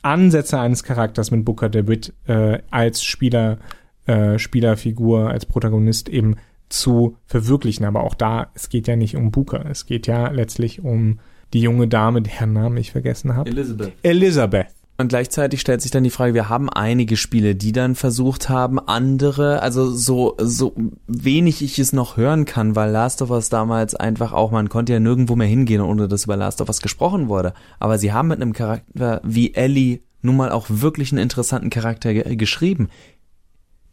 Ansätze 0.00 0.58
eines 0.58 0.82
Charakters 0.82 1.30
mit 1.30 1.44
Booker 1.44 1.68
DeWitt 1.68 2.14
äh, 2.26 2.60
als 2.70 3.04
Spieler 3.04 3.58
äh, 4.06 4.38
Spielerfigur, 4.38 5.28
als 5.28 5.44
Protagonist 5.44 6.08
eben 6.08 6.36
zu 6.72 7.16
verwirklichen. 7.26 7.84
Aber 7.84 8.02
auch 8.02 8.14
da, 8.14 8.48
es 8.54 8.68
geht 8.68 8.88
ja 8.88 8.96
nicht 8.96 9.16
um 9.16 9.30
Booker. 9.30 9.64
Es 9.70 9.86
geht 9.86 10.06
ja 10.06 10.30
letztlich 10.30 10.82
um 10.82 11.20
die 11.52 11.60
junge 11.60 11.88
Dame, 11.88 12.22
deren 12.22 12.52
Namen 12.52 12.76
ich 12.76 12.92
vergessen 12.92 13.36
habe. 13.36 13.50
Elizabeth. 13.50 13.92
Elizabeth. 14.02 14.66
Und 14.98 15.08
gleichzeitig 15.08 15.60
stellt 15.60 15.80
sich 15.80 15.90
dann 15.90 16.04
die 16.04 16.10
Frage, 16.10 16.34
wir 16.34 16.48
haben 16.48 16.68
einige 16.70 17.16
Spiele, 17.16 17.54
die 17.54 17.72
dann 17.72 17.94
versucht 17.94 18.48
haben, 18.48 18.78
andere, 18.78 19.62
also 19.62 19.90
so, 19.90 20.36
so 20.38 20.74
wenig 21.06 21.62
ich 21.62 21.78
es 21.78 21.92
noch 21.92 22.16
hören 22.16 22.44
kann, 22.44 22.76
weil 22.76 22.90
Last 22.90 23.22
of 23.22 23.30
Us 23.30 23.48
damals 23.48 23.94
einfach 23.94 24.32
auch, 24.32 24.50
man 24.50 24.68
konnte 24.68 24.92
ja 24.92 25.00
nirgendwo 25.00 25.34
mehr 25.34 25.48
hingehen, 25.48 25.80
ohne 25.80 26.08
dass 26.08 26.24
über 26.24 26.36
Last 26.36 26.60
of 26.60 26.68
Us 26.68 26.82
gesprochen 26.82 27.28
wurde. 27.28 27.54
Aber 27.80 27.98
sie 27.98 28.12
haben 28.12 28.28
mit 28.28 28.40
einem 28.40 28.52
Charakter 28.52 29.20
wie 29.24 29.54
Ellie 29.54 30.02
nun 30.20 30.36
mal 30.36 30.52
auch 30.52 30.66
wirklich 30.68 31.10
einen 31.10 31.22
interessanten 31.22 31.70
Charakter 31.70 32.14
geschrieben 32.14 32.88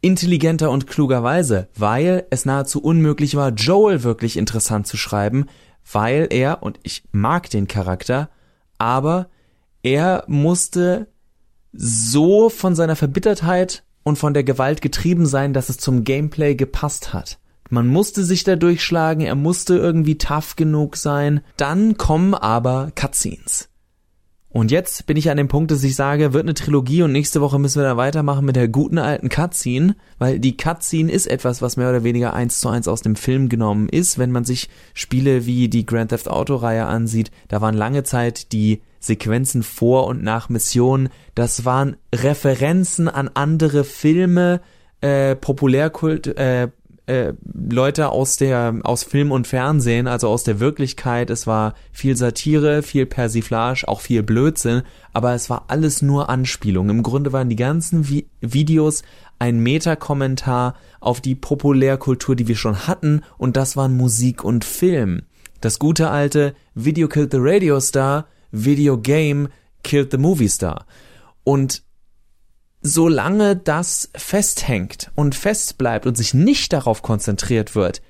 intelligenter 0.00 0.70
und 0.70 0.86
klugerweise, 0.86 1.68
weil 1.76 2.26
es 2.30 2.44
nahezu 2.44 2.82
unmöglich 2.82 3.36
war, 3.36 3.50
Joel 3.50 4.02
wirklich 4.02 4.36
interessant 4.36 4.86
zu 4.86 4.96
schreiben, 4.96 5.46
weil 5.92 6.28
er, 6.30 6.62
und 6.62 6.78
ich 6.82 7.04
mag 7.12 7.50
den 7.50 7.68
Charakter, 7.68 8.30
aber 8.78 9.28
er 9.82 10.24
musste 10.26 11.08
so 11.72 12.48
von 12.48 12.74
seiner 12.74 12.96
Verbittertheit 12.96 13.84
und 14.02 14.16
von 14.16 14.34
der 14.34 14.44
Gewalt 14.44 14.82
getrieben 14.82 15.26
sein, 15.26 15.52
dass 15.52 15.68
es 15.68 15.78
zum 15.78 16.04
Gameplay 16.04 16.54
gepasst 16.54 17.12
hat. 17.12 17.38
Man 17.68 17.86
musste 17.86 18.24
sich 18.24 18.42
da 18.42 18.56
durchschlagen, 18.56 19.24
er 19.24 19.36
musste 19.36 19.76
irgendwie 19.76 20.18
tough 20.18 20.56
genug 20.56 20.96
sein. 20.96 21.40
Dann 21.56 21.96
kommen 21.96 22.34
aber 22.34 22.90
Cutscenes. 22.96 23.68
Und 24.52 24.72
jetzt 24.72 25.06
bin 25.06 25.16
ich 25.16 25.30
an 25.30 25.36
dem 25.36 25.46
Punkt, 25.46 25.70
dass 25.70 25.84
ich 25.84 25.94
sage, 25.94 26.32
wird 26.32 26.44
eine 26.44 26.54
Trilogie 26.54 27.02
und 27.02 27.12
nächste 27.12 27.40
Woche 27.40 27.60
müssen 27.60 27.80
wir 27.80 27.86
da 27.88 27.96
weitermachen 27.96 28.44
mit 28.44 28.56
der 28.56 28.66
guten 28.66 28.98
alten 28.98 29.28
Cutscene, 29.28 29.94
weil 30.18 30.40
die 30.40 30.56
Cutscene 30.56 31.10
ist 31.10 31.28
etwas, 31.28 31.62
was 31.62 31.76
mehr 31.76 31.88
oder 31.88 32.02
weniger 32.02 32.34
eins 32.34 32.58
zu 32.58 32.68
eins 32.68 32.88
aus 32.88 33.00
dem 33.00 33.14
Film 33.14 33.48
genommen 33.48 33.88
ist. 33.88 34.18
Wenn 34.18 34.32
man 34.32 34.44
sich 34.44 34.68
Spiele 34.92 35.46
wie 35.46 35.68
die 35.68 35.86
Grand 35.86 36.10
Theft 36.10 36.28
Auto 36.28 36.56
Reihe 36.56 36.86
ansieht, 36.86 37.30
da 37.46 37.60
waren 37.60 37.76
lange 37.76 38.02
Zeit 38.02 38.50
die 38.52 38.82
Sequenzen 38.98 39.62
vor 39.62 40.08
und 40.08 40.24
nach 40.24 40.48
Missionen, 40.48 41.10
das 41.36 41.64
waren 41.64 41.96
Referenzen 42.12 43.08
an 43.08 43.30
andere 43.32 43.84
Filme, 43.84 44.60
äh, 45.00 45.36
Populärkult, 45.36 46.26
äh, 46.26 46.68
äh, 47.10 47.34
Leute 47.52 48.10
aus 48.10 48.36
der 48.36 48.76
aus 48.84 49.02
Film 49.02 49.32
und 49.32 49.48
Fernsehen, 49.48 50.06
also 50.06 50.28
aus 50.28 50.44
der 50.44 50.60
Wirklichkeit. 50.60 51.28
Es 51.28 51.46
war 51.46 51.74
viel 51.92 52.16
Satire, 52.16 52.82
viel 52.82 53.04
Persiflage, 53.04 53.88
auch 53.88 54.00
viel 54.00 54.22
Blödsinn, 54.22 54.82
aber 55.12 55.34
es 55.34 55.50
war 55.50 55.64
alles 55.68 56.02
nur 56.02 56.30
Anspielung. 56.30 56.88
Im 56.88 57.02
Grunde 57.02 57.32
waren 57.32 57.48
die 57.48 57.56
ganzen 57.56 58.08
Vi 58.08 58.26
Videos 58.40 59.02
ein 59.40 59.58
Metakommentar 59.58 60.76
auf 61.00 61.20
die 61.20 61.34
Populärkultur, 61.34 62.36
die 62.36 62.46
wir 62.46 62.56
schon 62.56 62.86
hatten, 62.86 63.22
und 63.38 63.56
das 63.56 63.76
waren 63.76 63.96
Musik 63.96 64.44
und 64.44 64.64
Film. 64.64 65.22
Das 65.60 65.78
gute 65.78 66.10
alte 66.10 66.54
Video 66.74 67.08
killed 67.08 67.32
the 67.32 67.38
Radio 67.40 67.80
Star, 67.80 68.26
Video 68.52 68.98
Game 68.98 69.48
killed 69.82 70.12
the 70.12 70.18
Movie 70.18 70.48
Star. 70.48 70.86
Und 71.42 71.82
solange 72.82 73.56
das 73.56 74.10
festhängt 74.14 75.10
und 75.14 75.34
festbleibt 75.34 76.06
und 76.06 76.16
sich 76.16 76.34
nicht 76.34 76.72
darauf 76.72 77.02
konzentriert 77.02 77.74
wird, 77.74 78.02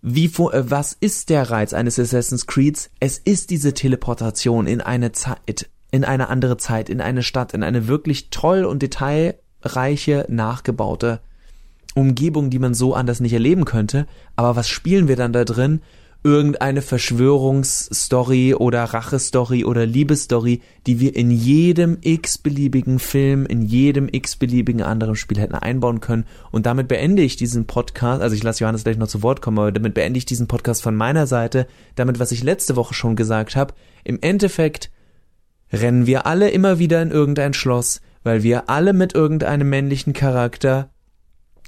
wie 0.00 0.26
äh, 0.26 0.70
was 0.70 0.96
ist 0.98 1.28
der 1.28 1.50
Reiz 1.50 1.72
eines 1.72 1.98
Assassin's 1.98 2.46
Creeds? 2.46 2.90
Es 3.00 3.18
ist 3.18 3.50
diese 3.50 3.74
Teleportation 3.74 4.66
in 4.66 4.80
eine 4.80 5.12
Zeit, 5.12 5.68
in 5.90 6.04
eine 6.04 6.28
andere 6.28 6.56
Zeit, 6.56 6.88
in 6.88 7.00
eine 7.00 7.22
Stadt, 7.22 7.54
in 7.54 7.62
eine 7.62 7.88
wirklich 7.88 8.30
toll 8.30 8.64
und 8.64 8.82
detailreiche, 8.82 10.26
nachgebaute 10.28 11.20
Umgebung, 11.94 12.50
die 12.50 12.60
man 12.60 12.74
so 12.74 12.94
anders 12.94 13.20
nicht 13.20 13.32
erleben 13.32 13.64
könnte. 13.64 14.06
Aber 14.36 14.54
was 14.54 14.68
spielen 14.68 15.08
wir 15.08 15.16
dann 15.16 15.32
da 15.32 15.44
drin? 15.44 15.80
Irgendeine 16.28 16.82
Verschwörungsstory 16.82 18.54
oder 18.54 18.84
Rachestory 18.84 19.64
oder 19.64 19.86
Liebesstory, 19.86 20.60
die 20.86 21.00
wir 21.00 21.16
in 21.16 21.30
jedem 21.30 21.98
x-beliebigen 22.00 22.98
Film, 22.98 23.46
in 23.46 23.62
jedem 23.62 24.08
x-beliebigen 24.10 24.82
anderen 24.82 25.16
Spiel 25.16 25.38
hätten 25.38 25.54
einbauen 25.54 26.00
können. 26.00 26.26
Und 26.50 26.66
damit 26.66 26.88
beende 26.88 27.22
ich 27.22 27.36
diesen 27.36 27.66
Podcast, 27.66 28.22
also 28.22 28.36
ich 28.36 28.42
lasse 28.42 28.62
Johannes 28.62 28.84
gleich 28.84 28.98
noch 28.98 29.08
zu 29.08 29.22
Wort 29.22 29.42
kommen, 29.42 29.58
aber 29.58 29.72
damit 29.72 29.94
beende 29.94 30.18
ich 30.18 30.26
diesen 30.26 30.46
Podcast 30.46 30.82
von 30.82 30.94
meiner 30.94 31.26
Seite, 31.26 31.66
damit, 31.94 32.18
was 32.18 32.32
ich 32.32 32.42
letzte 32.42 32.76
Woche 32.76 32.94
schon 32.94 33.16
gesagt 33.16 33.56
habe, 33.56 33.74
im 34.04 34.18
Endeffekt 34.20 34.90
rennen 35.72 36.06
wir 36.06 36.26
alle 36.26 36.50
immer 36.50 36.78
wieder 36.78 37.02
in 37.02 37.10
irgendein 37.10 37.54
Schloss, 37.54 38.00
weil 38.22 38.42
wir 38.42 38.68
alle 38.68 38.92
mit 38.92 39.14
irgendeinem 39.14 39.68
männlichen 39.68 40.12
Charakter 40.12 40.90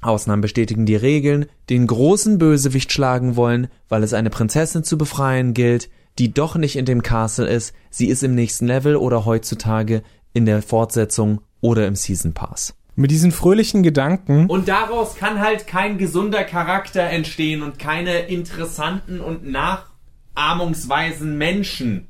Ausnahmen 0.01 0.43
bestätigen 0.43 0.87
die 0.87 0.97
Regeln, 0.97 1.47
den 1.69 1.87
großen 1.87 2.39
Bösewicht 2.39 2.93
schlagen 2.93 3.37
wollen, 3.37 3.69
weil 3.89 4.03
es 4.03 4.15
eine 4.15 4.31
Prinzessin 4.31 4.85
zu 4.85 4.97
befreien 4.97 5.55
gilt, 5.55 5.91
die 6.19 6.33
doch 6.33 6.57
nicht 6.57 6.77
in 6.77 6.85
dem 6.85 7.03
Castle 7.03 7.47
ist, 7.47 7.75
sie 7.91 8.07
ist 8.07 8.23
im 8.23 8.35
nächsten 8.35 8.67
Level 8.67 8.97
oder 8.97 9.25
heutzutage 9.25 10.03
in 10.33 10.47
der 10.47 10.63
Fortsetzung 10.63 11.41
oder 11.61 11.87
im 11.87 11.97
Season 11.97 12.33
Pass. 12.33 12.75
Mit 12.97 13.11
diesen 13.11 13.33
fröhlichen 13.33 13.83
Gedanken. 13.83 14.47
Und 14.47 14.69
daraus 14.69 15.17
kann 15.17 15.41
halt 15.41 15.67
kein 15.67 15.97
gesunder 15.97 16.45
Charakter 16.45 17.03
entstehen 17.03 17.63
und 17.63 17.79
keine 17.79 18.21
interessanten 18.21 19.21
und 19.21 19.45
nachahmungsweisen 19.51 21.39
Menschen. 21.39 22.09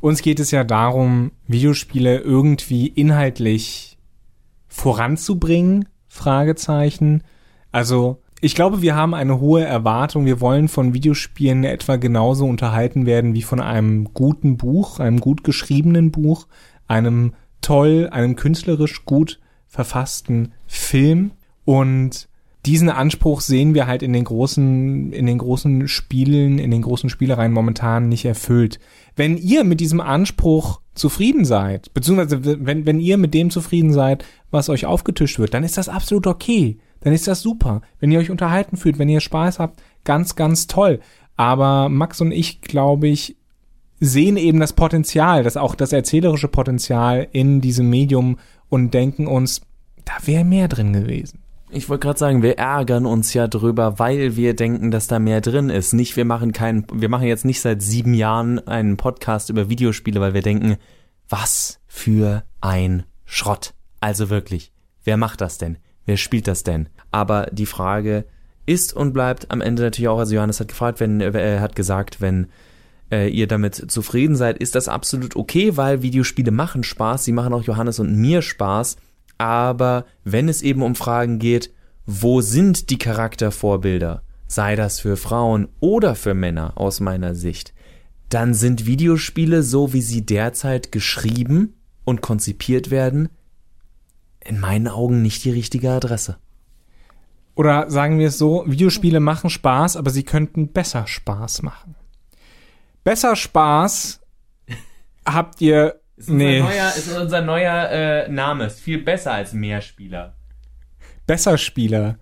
Uns 0.00 0.22
geht 0.22 0.40
es 0.40 0.50
ja 0.50 0.62
darum, 0.64 1.32
Videospiele 1.46 2.18
irgendwie 2.18 2.86
inhaltlich 2.86 3.98
voranzubringen, 4.68 5.88
Fragezeichen. 6.16 7.22
Also, 7.72 8.22
ich 8.40 8.54
glaube, 8.54 8.82
wir 8.82 8.94
haben 8.94 9.14
eine 9.14 9.40
hohe 9.40 9.64
Erwartung. 9.64 10.26
Wir 10.26 10.40
wollen 10.40 10.68
von 10.68 10.94
Videospielen 10.94 11.64
etwa 11.64 11.96
genauso 11.96 12.46
unterhalten 12.46 13.06
werden 13.06 13.34
wie 13.34 13.42
von 13.42 13.60
einem 13.60 14.12
guten 14.12 14.56
Buch, 14.56 15.00
einem 15.00 15.20
gut 15.20 15.44
geschriebenen 15.44 16.10
Buch, 16.10 16.46
einem 16.86 17.32
toll, 17.60 18.08
einem 18.10 18.36
künstlerisch 18.36 19.04
gut 19.04 19.40
verfassten 19.66 20.52
Film. 20.66 21.32
Und 21.64 22.28
diesen 22.66 22.90
Anspruch 22.90 23.40
sehen 23.40 23.74
wir 23.74 23.86
halt 23.86 24.02
in 24.02 24.12
den 24.12 24.24
großen, 24.24 25.12
in 25.12 25.26
den 25.26 25.38
großen 25.38 25.86
Spielen, 25.86 26.58
in 26.58 26.70
den 26.70 26.82
großen 26.82 27.08
Spielereien 27.08 27.52
momentan 27.52 28.08
nicht 28.08 28.24
erfüllt. 28.24 28.80
Wenn 29.14 29.36
ihr 29.36 29.64
mit 29.64 29.80
diesem 29.80 30.00
Anspruch 30.00 30.80
zufrieden 30.94 31.44
seid, 31.44 31.94
beziehungsweise 31.94 32.66
wenn, 32.66 32.84
wenn 32.84 32.98
ihr 32.98 33.18
mit 33.18 33.34
dem 33.34 33.50
zufrieden 33.50 33.92
seid, 33.92 34.24
was 34.50 34.68
euch 34.68 34.84
aufgetischt 34.84 35.38
wird, 35.38 35.54
dann 35.54 35.64
ist 35.64 35.78
das 35.78 35.88
absolut 35.88 36.26
okay. 36.26 36.78
Dann 37.00 37.12
ist 37.12 37.28
das 37.28 37.40
super. 37.40 37.82
Wenn 38.00 38.10
ihr 38.10 38.18
euch 38.18 38.30
unterhalten 38.30 38.76
fühlt, 38.76 38.98
wenn 38.98 39.08
ihr 39.08 39.20
Spaß 39.20 39.60
habt, 39.60 39.80
ganz, 40.04 40.34
ganz 40.34 40.66
toll. 40.66 41.00
Aber 41.36 41.88
Max 41.88 42.20
und 42.20 42.32
ich, 42.32 42.62
glaube 42.62 43.06
ich, 43.06 43.36
sehen 44.00 44.36
eben 44.36 44.58
das 44.58 44.72
Potenzial, 44.72 45.44
das 45.44 45.56
auch 45.56 45.74
das 45.74 45.92
erzählerische 45.92 46.48
Potenzial 46.48 47.28
in 47.30 47.60
diesem 47.60 47.88
Medium 47.88 48.38
und 48.68 48.92
denken 48.92 49.26
uns, 49.26 49.62
da 50.04 50.14
wäre 50.24 50.44
mehr 50.44 50.68
drin 50.68 50.92
gewesen. 50.92 51.45
Ich 51.70 51.88
wollte 51.88 52.06
gerade 52.06 52.18
sagen, 52.18 52.42
wir 52.42 52.58
ärgern 52.58 53.06
uns 53.06 53.34
ja 53.34 53.48
drüber, 53.48 53.98
weil 53.98 54.36
wir 54.36 54.54
denken, 54.54 54.92
dass 54.92 55.08
da 55.08 55.18
mehr 55.18 55.40
drin 55.40 55.68
ist. 55.68 55.92
Nicht, 55.94 56.16
wir 56.16 56.24
machen 56.24 56.52
keinen, 56.52 56.86
wir 56.92 57.08
machen 57.08 57.26
jetzt 57.26 57.44
nicht 57.44 57.60
seit 57.60 57.82
sieben 57.82 58.14
Jahren 58.14 58.64
einen 58.68 58.96
Podcast 58.96 59.50
über 59.50 59.68
Videospiele, 59.68 60.20
weil 60.20 60.32
wir 60.32 60.42
denken, 60.42 60.76
was 61.28 61.80
für 61.88 62.44
ein 62.60 63.02
Schrott. 63.24 63.74
Also 63.98 64.30
wirklich, 64.30 64.70
wer 65.02 65.16
macht 65.16 65.40
das 65.40 65.58
denn? 65.58 65.78
Wer 66.04 66.16
spielt 66.16 66.46
das 66.46 66.62
denn? 66.62 66.88
Aber 67.10 67.48
die 67.50 67.66
Frage 67.66 68.26
ist 68.64 68.92
und 68.92 69.12
bleibt 69.12 69.50
am 69.50 69.60
Ende 69.60 69.82
natürlich 69.82 70.08
auch, 70.08 70.18
also 70.18 70.36
Johannes 70.36 70.60
hat 70.60 70.68
gefragt, 70.68 71.00
wenn, 71.00 71.20
äh, 71.20 71.32
er 71.32 71.60
hat 71.60 71.74
gesagt, 71.74 72.20
wenn 72.20 72.46
äh, 73.10 73.28
ihr 73.28 73.48
damit 73.48 73.90
zufrieden 73.90 74.36
seid, 74.36 74.58
ist 74.58 74.76
das 74.76 74.88
absolut 74.88 75.34
okay, 75.34 75.76
weil 75.76 76.02
Videospiele 76.02 76.52
machen 76.52 76.84
Spaß, 76.84 77.24
sie 77.24 77.32
machen 77.32 77.52
auch 77.52 77.64
Johannes 77.64 77.98
und 77.98 78.14
mir 78.14 78.40
Spaß 78.40 78.96
aber 79.38 80.04
wenn 80.24 80.48
es 80.48 80.62
eben 80.62 80.82
um 80.82 80.94
Fragen 80.94 81.38
geht, 81.38 81.72
wo 82.06 82.40
sind 82.40 82.90
die 82.90 82.98
Charaktervorbilder, 82.98 84.22
sei 84.46 84.76
das 84.76 85.00
für 85.00 85.16
Frauen 85.16 85.68
oder 85.80 86.14
für 86.14 86.34
Männer 86.34 86.72
aus 86.76 87.00
meiner 87.00 87.34
Sicht, 87.34 87.74
dann 88.28 88.54
sind 88.54 88.86
Videospiele 88.86 89.62
so, 89.62 89.92
wie 89.92 90.02
sie 90.02 90.24
derzeit 90.24 90.92
geschrieben 90.92 91.74
und 92.04 92.22
konzipiert 92.22 92.90
werden, 92.90 93.28
in 94.44 94.60
meinen 94.60 94.88
Augen 94.88 95.22
nicht 95.22 95.44
die 95.44 95.50
richtige 95.50 95.90
Adresse. 95.90 96.38
Oder 97.54 97.90
sagen 97.90 98.18
wir 98.18 98.28
es 98.28 98.38
so, 98.38 98.64
Videospiele 98.66 99.18
machen 99.18 99.50
Spaß, 99.50 99.96
aber 99.96 100.10
sie 100.10 100.22
könnten 100.22 100.68
besser 100.68 101.06
Spaß 101.06 101.62
machen. 101.62 101.94
Besser 103.02 103.34
Spaß 103.34 104.20
habt 105.24 105.60
ihr 105.60 106.00
ist 106.16 106.30
unser 106.30 106.44
nee. 106.44 106.60
neuer, 106.60 106.88
ist 106.96 107.16
unser 107.16 107.42
neuer 107.42 107.90
äh, 107.90 108.28
Name. 108.28 108.66
Ist 108.66 108.80
viel 108.80 109.02
besser 109.02 109.32
als 109.32 109.52
Mehrspieler. 109.52 110.34
Besser 111.26 111.58
Spieler. 111.58 112.18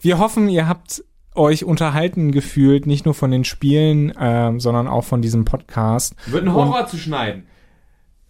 Wir 0.00 0.18
hoffen, 0.18 0.48
ihr 0.48 0.68
habt 0.68 1.02
euch 1.34 1.64
unterhalten 1.64 2.30
gefühlt, 2.30 2.86
nicht 2.86 3.04
nur 3.04 3.14
von 3.14 3.30
den 3.30 3.44
Spielen, 3.44 4.10
äh, 4.10 4.52
sondern 4.58 4.86
auch 4.86 5.04
von 5.04 5.22
diesem 5.22 5.44
Podcast. 5.44 6.14
Wird 6.26 6.44
ein 6.44 6.52
Horror 6.52 6.82
Und 6.82 6.88
zu 6.88 6.96
schneiden. 6.96 7.46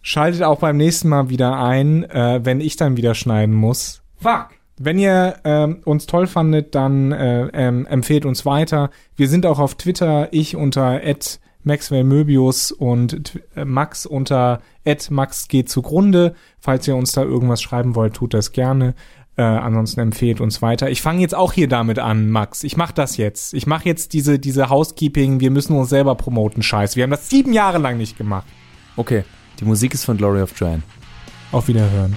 Schaltet 0.01 0.43
auch 0.43 0.59
beim 0.59 0.77
nächsten 0.77 1.09
Mal 1.09 1.29
wieder 1.29 1.59
ein, 1.59 2.03
äh, 2.09 2.39
wenn 2.43 2.61
ich 2.61 2.75
dann 2.75 2.97
wieder 2.97 3.15
schneiden 3.15 3.53
muss. 3.53 4.01
Fuck! 4.17 4.49
Wenn 4.77 4.99
ihr 4.99 5.35
ähm, 5.45 5.81
uns 5.85 6.05
toll 6.05 6.27
fandet, 6.27 6.75
dann 6.75 7.11
äh, 7.11 7.47
ähm, 7.53 7.85
empfehlt 7.85 8.25
uns 8.25 8.45
weiter. 8.45 8.89
Wir 9.15 9.29
sind 9.29 9.45
auch 9.45 9.59
auf 9.59 9.75
Twitter, 9.75 10.27
ich 10.31 10.55
unter 10.55 11.01
Maxwell 11.65 12.03
Möbius 12.03 12.71
und 12.71 13.39
äh, 13.55 13.65
Max 13.65 14.05
unter 14.05 14.61
Max 15.09 15.47
geht 15.47 15.69
zugrunde. 15.69 16.35
Falls 16.59 16.87
ihr 16.87 16.95
uns 16.95 17.11
da 17.11 17.23
irgendwas 17.23 17.61
schreiben 17.61 17.95
wollt, 17.95 18.13
tut 18.13 18.33
das 18.33 18.51
gerne. 18.51 18.93
Äh, 19.37 19.41
ansonsten 19.41 19.99
empfehlt 19.99 20.39
uns 20.39 20.61
weiter. 20.61 20.89
Ich 20.89 21.01
fange 21.01 21.21
jetzt 21.21 21.35
auch 21.35 21.51
hier 21.51 21.67
damit 21.67 21.99
an, 21.99 22.29
Max. 22.29 22.63
Ich 22.63 22.77
mach 22.77 22.91
das 22.91 23.17
jetzt. 23.17 23.53
Ich 23.53 23.67
mache 23.67 23.85
jetzt 23.85 24.13
diese, 24.13 24.39
diese 24.39 24.69
Housekeeping, 24.69 25.41
wir 25.41 25.51
müssen 25.51 25.75
uns 25.75 25.89
selber 25.89 26.15
promoten, 26.15 26.63
Scheiß. 26.63 26.95
Wir 26.95 27.03
haben 27.03 27.11
das 27.11 27.29
sieben 27.29 27.51
Jahre 27.51 27.79
lang 27.79 27.97
nicht 27.97 28.17
gemacht. 28.17 28.47
Okay, 28.95 29.25
die 29.59 29.65
Musik 29.65 29.93
ist 29.93 30.05
von 30.05 30.15
Glory 30.15 30.41
of 30.41 30.57
Joanne. 30.57 30.83
Auf 31.51 31.67
Wiederhören. 31.67 32.15